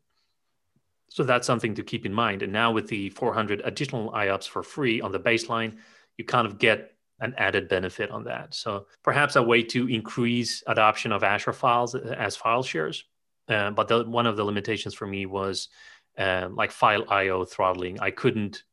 So 1.13 1.23
that's 1.23 1.45
something 1.45 1.75
to 1.75 1.83
keep 1.83 2.07
in 2.07 2.13
mind. 2.13 2.41
And 2.41 2.51
now 2.51 2.71
with 2.71 2.87
the 2.87 3.11
400 3.11 3.61
additional 3.65 4.11
IOPS 4.13 4.47
for 4.47 4.63
free 4.63 4.99
on 4.99 5.11
the 5.11 5.19
baseline, 5.19 5.77
you 6.17 6.25
kind 6.25 6.47
of 6.47 6.57
get 6.57 6.95
an 7.19 7.35
added 7.37 7.69
benefit 7.69 8.09
on 8.09 8.23
that. 8.23 8.55
So 8.55 8.87
perhaps 9.03 9.35
a 9.35 9.43
way 9.43 9.61
to 9.61 9.87
increase 9.87 10.63
adoption 10.65 11.11
of 11.11 11.23
Azure 11.23 11.53
files 11.53 11.93
as 11.93 12.35
file 12.35 12.63
shares. 12.63 13.03
Uh, 13.47 13.69
but 13.69 13.87
the, 13.87 14.05
one 14.05 14.25
of 14.25 14.37
the 14.37 14.43
limitations 14.43 14.95
for 14.95 15.05
me 15.05 15.27
was 15.27 15.69
uh, 16.17 16.49
like 16.51 16.71
file 16.71 17.07
IO 17.07 17.45
throttling. 17.45 17.99
I 17.99 18.09
couldn't 18.09 18.63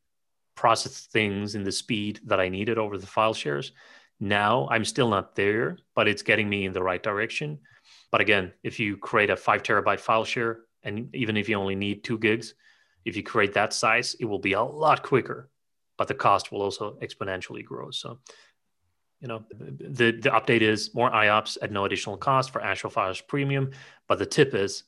process 0.54 1.08
things 1.12 1.54
in 1.54 1.62
the 1.62 1.70
speed 1.70 2.20
that 2.24 2.40
I 2.40 2.48
needed 2.48 2.78
over 2.78 2.96
the 2.96 3.06
file 3.06 3.34
shares. 3.34 3.72
Now 4.18 4.66
I'm 4.70 4.86
still 4.86 5.10
not 5.10 5.36
there, 5.36 5.76
but 5.94 6.08
it's 6.08 6.22
getting 6.22 6.48
me 6.48 6.64
in 6.64 6.72
the 6.72 6.82
right 6.82 7.02
direction. 7.02 7.58
But 8.10 8.22
again, 8.22 8.54
if 8.62 8.80
you 8.80 8.96
create 8.96 9.28
a 9.28 9.36
five 9.36 9.62
terabyte 9.62 10.00
file 10.00 10.24
share, 10.24 10.60
and 10.82 11.14
even 11.14 11.36
if 11.36 11.48
you 11.48 11.56
only 11.56 11.74
need 11.74 12.04
two 12.04 12.18
gigs, 12.18 12.54
if 13.04 13.16
you 13.16 13.22
create 13.22 13.54
that 13.54 13.72
size, 13.72 14.14
it 14.20 14.24
will 14.24 14.38
be 14.38 14.52
a 14.52 14.62
lot 14.62 15.02
quicker, 15.02 15.48
but 15.96 16.08
the 16.08 16.14
cost 16.14 16.52
will 16.52 16.62
also 16.62 16.98
exponentially 17.02 17.64
grow. 17.64 17.90
So, 17.90 18.18
you 19.20 19.28
know, 19.28 19.44
the, 19.50 20.12
the 20.12 20.30
update 20.30 20.62
is 20.62 20.94
more 20.94 21.10
IOPS 21.10 21.58
at 21.62 21.72
no 21.72 21.84
additional 21.84 22.16
cost 22.16 22.50
for 22.50 22.62
Azure 22.62 22.90
Files 22.90 23.20
Premium. 23.20 23.70
But 24.08 24.18
the 24.18 24.26
tip 24.26 24.54
is 24.54 24.84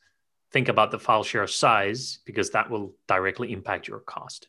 think 0.52 0.68
about 0.68 0.90
the 0.90 0.98
file 0.98 1.22
share 1.22 1.46
size 1.46 2.18
because 2.24 2.50
that 2.50 2.70
will 2.70 2.94
directly 3.08 3.52
impact 3.52 3.88
your 3.88 4.00
cost. 4.00 4.48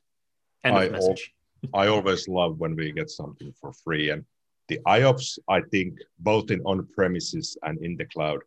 End 0.64 0.78
I 0.78 0.86
of 0.86 0.92
message. 0.92 1.34
Al- 1.64 1.70
I 1.82 1.88
always 1.88 2.28
love 2.28 2.60
when 2.60 2.76
we 2.76 2.92
get 2.92 3.10
something 3.10 3.54
for 3.60 3.72
free. 3.72 4.10
And 4.10 4.26
the 4.68 4.80
IOPS, 4.88 5.40
I 5.50 5.62
think, 5.72 6.00
both 6.20 6.52
in 6.52 6.62
on 6.62 6.88
premises 6.94 7.58
and 7.64 7.78
in 7.84 7.96
the 7.96 8.06
cloud, 8.06 8.40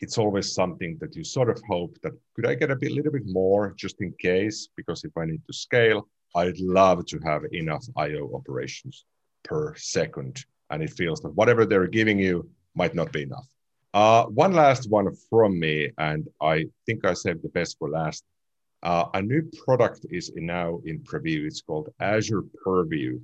it's 0.00 0.18
always 0.18 0.54
something 0.54 0.96
that 1.00 1.14
you 1.14 1.24
sort 1.24 1.50
of 1.50 1.60
hope 1.68 1.96
that 2.02 2.12
could 2.34 2.46
I 2.46 2.54
get 2.54 2.70
a 2.70 2.76
bit, 2.76 2.92
little 2.92 3.12
bit 3.12 3.26
more 3.26 3.74
just 3.76 4.00
in 4.00 4.12
case? 4.18 4.68
Because 4.76 5.04
if 5.04 5.16
I 5.16 5.26
need 5.26 5.42
to 5.46 5.52
scale, 5.52 6.08
I'd 6.34 6.58
love 6.60 7.04
to 7.06 7.18
have 7.24 7.42
enough 7.52 7.84
IO 7.96 8.34
operations 8.34 9.04
per 9.42 9.74
second. 9.76 10.44
And 10.70 10.82
it 10.82 10.90
feels 10.90 11.20
that 11.20 11.36
whatever 11.36 11.66
they're 11.66 11.86
giving 11.86 12.18
you 12.18 12.48
might 12.74 12.94
not 12.94 13.12
be 13.12 13.22
enough. 13.22 13.46
Uh, 13.94 14.24
one 14.24 14.54
last 14.54 14.88
one 14.88 15.14
from 15.28 15.58
me, 15.60 15.90
and 15.98 16.26
I 16.40 16.64
think 16.86 17.04
I 17.04 17.12
saved 17.12 17.42
the 17.42 17.50
best 17.50 17.76
for 17.78 17.90
last. 17.90 18.24
Uh, 18.82 19.04
a 19.12 19.20
new 19.20 19.42
product 19.64 20.06
is 20.10 20.32
now 20.34 20.80
in 20.86 20.98
preview. 21.00 21.46
It's 21.46 21.60
called 21.60 21.90
Azure 22.00 22.42
Purview, 22.64 23.20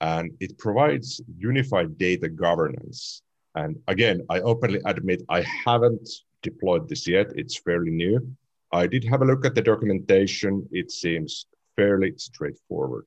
and 0.00 0.30
it 0.40 0.58
provides 0.58 1.22
unified 1.38 1.96
data 1.96 2.28
governance. 2.28 3.22
And 3.54 3.78
again, 3.88 4.22
I 4.30 4.40
openly 4.40 4.80
admit 4.84 5.22
I 5.28 5.42
haven't 5.42 6.08
deployed 6.42 6.88
this 6.88 7.06
yet. 7.06 7.28
It's 7.36 7.56
fairly 7.56 7.90
new. 7.90 8.36
I 8.72 8.86
did 8.86 9.04
have 9.04 9.22
a 9.22 9.24
look 9.24 9.44
at 9.44 9.54
the 9.54 9.62
documentation. 9.62 10.68
It 10.72 10.90
seems 10.90 11.46
fairly 11.76 12.14
straightforward. 12.16 13.06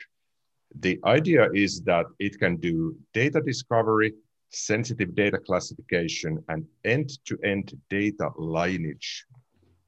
The 0.79 0.99
idea 1.05 1.49
is 1.53 1.81
that 1.81 2.05
it 2.19 2.39
can 2.39 2.57
do 2.57 2.95
data 3.13 3.41
discovery, 3.41 4.13
sensitive 4.49 5.15
data 5.15 5.37
classification, 5.37 6.43
and 6.49 6.65
end 6.85 7.09
to 7.25 7.37
end 7.43 7.77
data 7.89 8.29
lineage. 8.37 9.25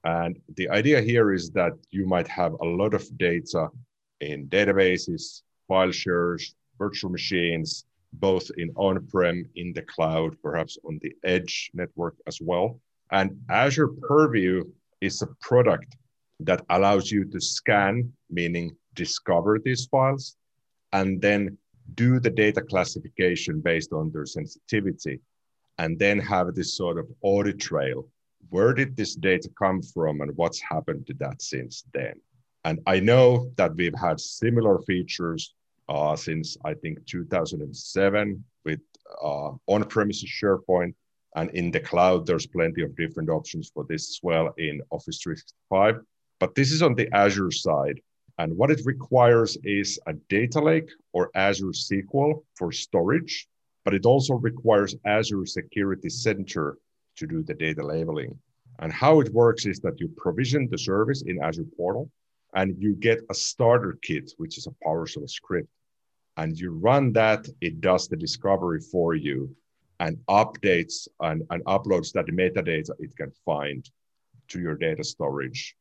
And 0.03 0.39
the 0.55 0.69
idea 0.69 1.01
here 1.01 1.33
is 1.33 1.51
that 1.51 1.73
you 1.91 2.05
might 2.05 2.27
have 2.27 2.53
a 2.53 2.65
lot 2.65 2.93
of 2.93 3.05
data 3.17 3.69
in 4.21 4.47
databases, 4.47 5.41
file 5.67 5.91
shares, 5.91 6.55
virtual 6.77 7.11
machines, 7.11 7.85
both 8.13 8.49
in 8.57 8.71
on-prem, 8.75 9.45
in 9.55 9.73
the 9.73 9.81
cloud, 9.83 10.35
perhaps 10.41 10.77
on 10.85 10.99
the 11.01 11.13
edge 11.23 11.71
network 11.73 12.15
as 12.27 12.39
well. 12.41 12.79
And 13.11 13.39
Azure 13.49 13.87
Purview 13.87 14.63
is 15.01 15.21
a 15.21 15.27
product 15.41 15.95
that 16.41 16.63
allows 16.69 17.11
you 17.11 17.25
to 17.25 17.39
scan, 17.39 18.11
meaning 18.29 18.75
discover 18.95 19.59
these 19.59 19.85
files, 19.85 20.37
and 20.93 21.21
then 21.21 21.57
do 21.95 22.19
the 22.19 22.29
data 22.29 22.61
classification 22.61 23.61
based 23.61 23.93
on 23.93 24.11
their 24.11 24.25
sensitivity, 24.25 25.19
and 25.77 25.97
then 25.97 26.19
have 26.19 26.53
this 26.55 26.75
sort 26.75 26.97
of 26.97 27.07
audit 27.21 27.59
trail. 27.59 28.07
Where 28.49 28.73
did 28.73 28.95
this 28.95 29.15
data 29.15 29.49
come 29.57 29.81
from, 29.81 30.21
and 30.21 30.35
what's 30.35 30.61
happened 30.61 31.07
to 31.07 31.13
that 31.15 31.41
since 31.41 31.83
then? 31.93 32.13
And 32.65 32.79
I 32.85 32.99
know 32.99 33.51
that 33.55 33.75
we've 33.75 33.97
had 33.97 34.19
similar 34.19 34.79
features 34.79 35.55
uh, 35.89 36.15
since 36.15 36.55
I 36.63 36.75
think 36.75 37.05
2007 37.07 38.43
with 38.63 38.79
uh, 39.23 39.51
on-premises 39.67 40.29
SharePoint, 40.41 40.93
and 41.35 41.49
in 41.51 41.71
the 41.71 41.79
cloud 41.79 42.25
there's 42.25 42.45
plenty 42.45 42.83
of 42.83 42.95
different 42.95 43.29
options 43.29 43.71
for 43.73 43.85
this 43.89 44.09
as 44.09 44.19
well 44.21 44.53
in 44.57 44.81
Office 44.91 45.19
365. 45.21 45.99
But 46.39 46.55
this 46.55 46.71
is 46.71 46.81
on 46.81 46.93
the 46.93 47.13
Azure 47.13 47.51
side, 47.51 47.99
and 48.37 48.55
what 48.55 48.71
it 48.71 48.81
requires 48.85 49.57
is 49.63 49.99
a 50.05 50.13
data 50.29 50.61
lake 50.61 50.89
or 51.11 51.31
Azure 51.35 51.73
SQL 51.73 52.43
for 52.55 52.71
storage, 52.71 53.47
but 53.83 53.93
it 53.93 54.05
also 54.05 54.35
requires 54.35 54.95
Azure 55.05 55.45
Security 55.45 56.09
Center 56.09 56.77
to 57.17 57.27
do 57.27 57.43
the 57.43 57.55
data 57.55 57.85
labeling. 57.85 58.37
And 58.77 58.93
how 58.93 59.19
it 59.19 59.33
works 59.33 59.65
is 59.65 59.79
that 59.81 59.99
you 59.99 60.07
provision 60.15 60.69
the 60.69 60.77
service 60.77 61.23
in 61.23 61.43
Azure 61.43 61.65
Portal 61.75 62.09
and 62.55 62.75
you 62.81 62.95
get 62.95 63.19
a 63.29 63.33
starter 63.33 63.97
kit, 64.01 64.31
which 64.37 64.57
is 64.57 64.67
a 64.67 64.85
PowerShell 64.85 65.29
script 65.29 65.67
and 66.39 66.57
you 66.57 66.71
run 66.71 67.11
that, 67.11 67.45
it 67.59 67.81
does 67.81 68.07
the 68.07 68.15
discovery 68.15 68.79
for 68.79 69.13
you 69.13 69.53
and 69.99 70.17
updates 70.29 71.09
and, 71.19 71.43
and 71.49 71.61
uploads 71.65 72.13
that 72.13 72.27
metadata 72.27 72.91
it 72.99 73.13
can 73.17 73.31
find 73.45 73.89
to 74.47 74.61
your 74.61 74.75
data 74.75 75.03
storage 75.03 75.75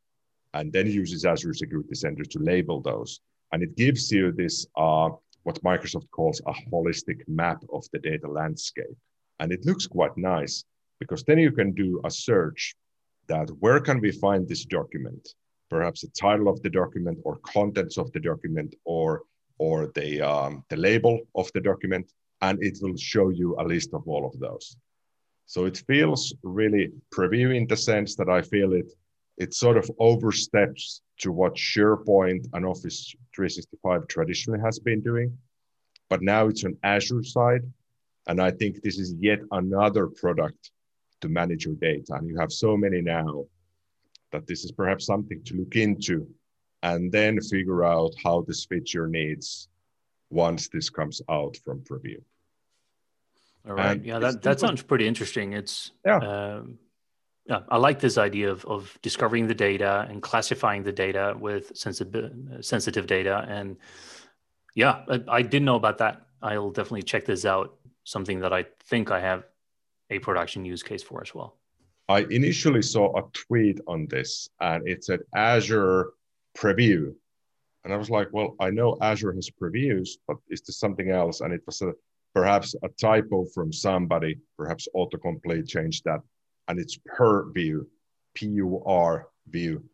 and 0.54 0.72
then 0.72 0.88
uses 0.88 1.24
Azure 1.24 1.54
Security 1.54 1.94
Center 1.94 2.24
to 2.24 2.38
label 2.40 2.80
those. 2.80 3.20
And 3.52 3.62
it 3.62 3.76
gives 3.76 4.10
you 4.10 4.32
this, 4.32 4.66
uh, 4.76 5.10
what 5.44 5.62
Microsoft 5.62 6.10
calls 6.10 6.40
a 6.46 6.52
holistic 6.68 7.20
map 7.28 7.62
of 7.72 7.84
the 7.92 8.00
data 8.00 8.28
landscape. 8.28 8.96
And 9.38 9.52
it 9.52 9.64
looks 9.64 9.86
quite 9.86 10.16
nice 10.16 10.64
because 10.98 11.22
then 11.22 11.38
you 11.38 11.52
can 11.52 11.70
do 11.72 12.00
a 12.04 12.10
search 12.10 12.74
that 13.28 13.48
where 13.60 13.78
can 13.78 14.00
we 14.00 14.10
find 14.10 14.48
this 14.48 14.64
document? 14.64 15.28
Perhaps 15.70 16.00
the 16.00 16.08
title 16.20 16.48
of 16.48 16.60
the 16.62 16.70
document 16.70 17.18
or 17.22 17.36
contents 17.46 17.96
of 17.96 18.10
the 18.10 18.20
document 18.20 18.74
or 18.84 19.22
or 19.58 19.90
the, 19.94 20.20
um, 20.20 20.64
the 20.68 20.76
label 20.76 21.20
of 21.34 21.50
the 21.52 21.60
document, 21.60 22.10
and 22.40 22.62
it 22.62 22.78
will 22.80 22.96
show 22.96 23.30
you 23.30 23.56
a 23.58 23.64
list 23.64 23.90
of 23.92 24.02
all 24.06 24.26
of 24.26 24.38
those. 24.38 24.76
So 25.46 25.64
it 25.64 25.82
feels 25.86 26.34
really 26.42 26.92
preview 27.12 27.56
in 27.56 27.66
the 27.66 27.76
sense 27.76 28.14
that 28.16 28.28
I 28.28 28.42
feel 28.42 28.74
it, 28.74 28.92
it 29.38 29.54
sort 29.54 29.76
of 29.76 29.90
oversteps 29.98 31.00
to 31.20 31.32
what 31.32 31.54
SharePoint 31.54 32.46
and 32.52 32.66
Office 32.66 33.14
365 33.34 34.06
traditionally 34.08 34.60
has 34.60 34.78
been 34.78 35.00
doing. 35.00 35.36
But 36.10 36.22
now 36.22 36.48
it's 36.48 36.64
on 36.64 36.76
Azure 36.82 37.22
side. 37.22 37.62
And 38.26 38.42
I 38.42 38.50
think 38.50 38.82
this 38.82 38.98
is 38.98 39.14
yet 39.18 39.40
another 39.50 40.06
product 40.06 40.70
to 41.22 41.28
manage 41.28 41.64
your 41.64 41.74
data. 41.76 42.14
And 42.14 42.28
you 42.28 42.38
have 42.38 42.52
so 42.52 42.76
many 42.76 43.00
now 43.00 43.46
that 44.32 44.46
this 44.46 44.64
is 44.64 44.72
perhaps 44.72 45.06
something 45.06 45.42
to 45.44 45.56
look 45.56 45.76
into 45.76 46.28
and 46.82 47.10
then 47.10 47.40
figure 47.40 47.84
out 47.84 48.14
how 48.22 48.44
this 48.46 48.64
fits 48.64 48.94
your 48.94 49.06
needs 49.06 49.68
once 50.30 50.68
this 50.68 50.90
comes 50.90 51.22
out 51.28 51.56
from 51.64 51.80
preview. 51.80 52.20
All 53.66 53.74
right. 53.74 53.92
And 53.92 54.06
yeah, 54.06 54.18
that, 54.18 54.42
that 54.42 54.60
sounds 54.60 54.82
pretty 54.82 55.06
interesting. 55.06 55.52
It's 55.52 55.92
yeah. 56.04 56.18
Um, 56.18 56.78
yeah, 57.46 57.60
I 57.70 57.78
like 57.78 57.98
this 57.98 58.18
idea 58.18 58.50
of, 58.50 58.64
of 58.66 58.98
discovering 59.00 59.46
the 59.46 59.54
data 59.54 60.06
and 60.10 60.20
classifying 60.20 60.82
the 60.82 60.92
data 60.92 61.34
with 61.38 61.74
sensitive 61.74 62.32
sensitive 62.60 63.06
data. 63.06 63.46
And 63.48 63.78
yeah, 64.74 65.02
I, 65.08 65.22
I 65.28 65.42
didn't 65.42 65.64
know 65.64 65.76
about 65.76 65.98
that. 65.98 66.26
I'll 66.42 66.70
definitely 66.70 67.02
check 67.02 67.24
this 67.24 67.44
out. 67.46 67.74
Something 68.04 68.40
that 68.40 68.52
I 68.52 68.66
think 68.84 69.10
I 69.10 69.20
have 69.20 69.44
a 70.10 70.18
production 70.18 70.64
use 70.64 70.82
case 70.82 71.02
for 71.02 71.22
as 71.22 71.34
well. 71.34 71.56
I 72.08 72.20
initially 72.30 72.80
saw 72.80 73.18
a 73.18 73.22
tweet 73.32 73.80
on 73.86 74.06
this, 74.06 74.48
and 74.60 74.86
it 74.88 75.04
said 75.04 75.20
Azure 75.34 76.12
preview. 76.58 77.14
And 77.84 77.94
I 77.94 77.96
was 77.96 78.10
like, 78.10 78.28
well, 78.32 78.56
I 78.60 78.70
know 78.70 78.98
Azure 79.00 79.32
has 79.32 79.50
previews, 79.50 80.10
but 80.26 80.36
is 80.50 80.60
this 80.62 80.78
something 80.78 81.10
else? 81.10 81.40
And 81.40 81.52
it 81.52 81.62
was 81.66 81.80
a, 81.82 81.92
perhaps 82.34 82.74
a 82.82 82.88
typo 83.00 83.44
from 83.54 83.72
somebody, 83.72 84.38
perhaps 84.56 84.88
autocomplete 84.94 85.68
changed 85.68 86.02
that. 86.04 86.20
And 86.66 86.78
it's 86.78 86.98
per 87.16 87.50
view, 87.50 87.88
P 88.34 88.46
U 88.46 88.82
R 88.84 89.28
view. 89.48 89.84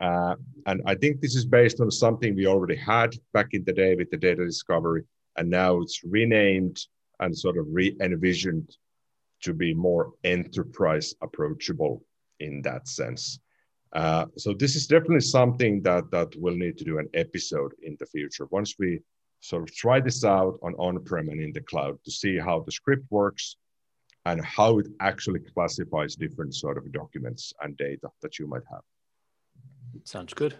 Uh, 0.00 0.34
and 0.66 0.82
I 0.86 0.94
think 0.94 1.20
this 1.20 1.36
is 1.36 1.44
based 1.44 1.80
on 1.80 1.90
something 1.90 2.34
we 2.34 2.46
already 2.46 2.76
had 2.76 3.14
back 3.32 3.48
in 3.52 3.62
the 3.64 3.72
day 3.72 3.94
with 3.94 4.10
the 4.10 4.16
data 4.16 4.44
discovery. 4.44 5.04
And 5.36 5.48
now 5.48 5.80
it's 5.80 6.02
renamed 6.04 6.78
and 7.20 7.36
sort 7.36 7.56
of 7.58 7.66
re 7.70 7.96
envisioned 8.00 8.76
to 9.42 9.52
be 9.52 9.74
more 9.74 10.12
enterprise 10.24 11.14
approachable 11.22 12.02
in 12.40 12.62
that 12.62 12.88
sense. 12.88 13.38
Uh, 13.94 14.26
so 14.36 14.52
this 14.52 14.74
is 14.74 14.86
definitely 14.86 15.20
something 15.20 15.80
that 15.82 16.10
that 16.10 16.34
we'll 16.36 16.56
need 16.56 16.76
to 16.76 16.84
do 16.84 16.98
an 16.98 17.08
episode 17.14 17.72
in 17.82 17.96
the 18.00 18.06
future 18.06 18.46
once 18.50 18.74
we 18.78 19.00
sort 19.40 19.62
of 19.62 19.74
try 19.74 20.00
this 20.00 20.24
out 20.24 20.58
on 20.62 20.74
on-prem 20.74 21.28
and 21.28 21.40
in 21.40 21.52
the 21.52 21.60
cloud 21.60 21.96
to 22.04 22.10
see 22.10 22.36
how 22.38 22.60
the 22.60 22.72
script 22.72 23.04
works 23.10 23.56
and 24.26 24.44
how 24.44 24.78
it 24.78 24.88
actually 25.00 25.40
classifies 25.40 26.16
different 26.16 26.54
sort 26.54 26.78
of 26.78 26.90
documents 26.92 27.52
and 27.62 27.76
data 27.76 28.08
that 28.22 28.38
you 28.38 28.46
might 28.46 28.62
have. 28.70 28.80
Sounds 30.04 30.34
good. 30.34 30.54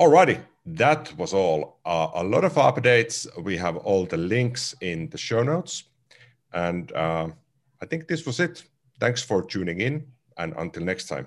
Alrighty, 0.00 0.40
that 0.64 1.12
was 1.18 1.34
all. 1.34 1.78
Uh, 1.84 2.08
a 2.14 2.24
lot 2.24 2.44
of 2.44 2.54
updates. 2.54 3.26
We 3.42 3.56
have 3.56 3.76
all 3.76 4.06
the 4.06 4.16
links 4.16 4.74
in 4.80 5.08
the 5.10 5.18
show 5.18 5.42
notes, 5.42 5.84
and 6.52 6.90
uh, 6.92 7.28
I 7.82 7.86
think 7.86 8.08
this 8.08 8.24
was 8.24 8.40
it. 8.40 8.64
Thanks 9.00 9.22
for 9.22 9.42
tuning 9.42 9.80
in, 9.80 10.06
and 10.36 10.54
until 10.56 10.84
next 10.84 11.08
time. 11.08 11.26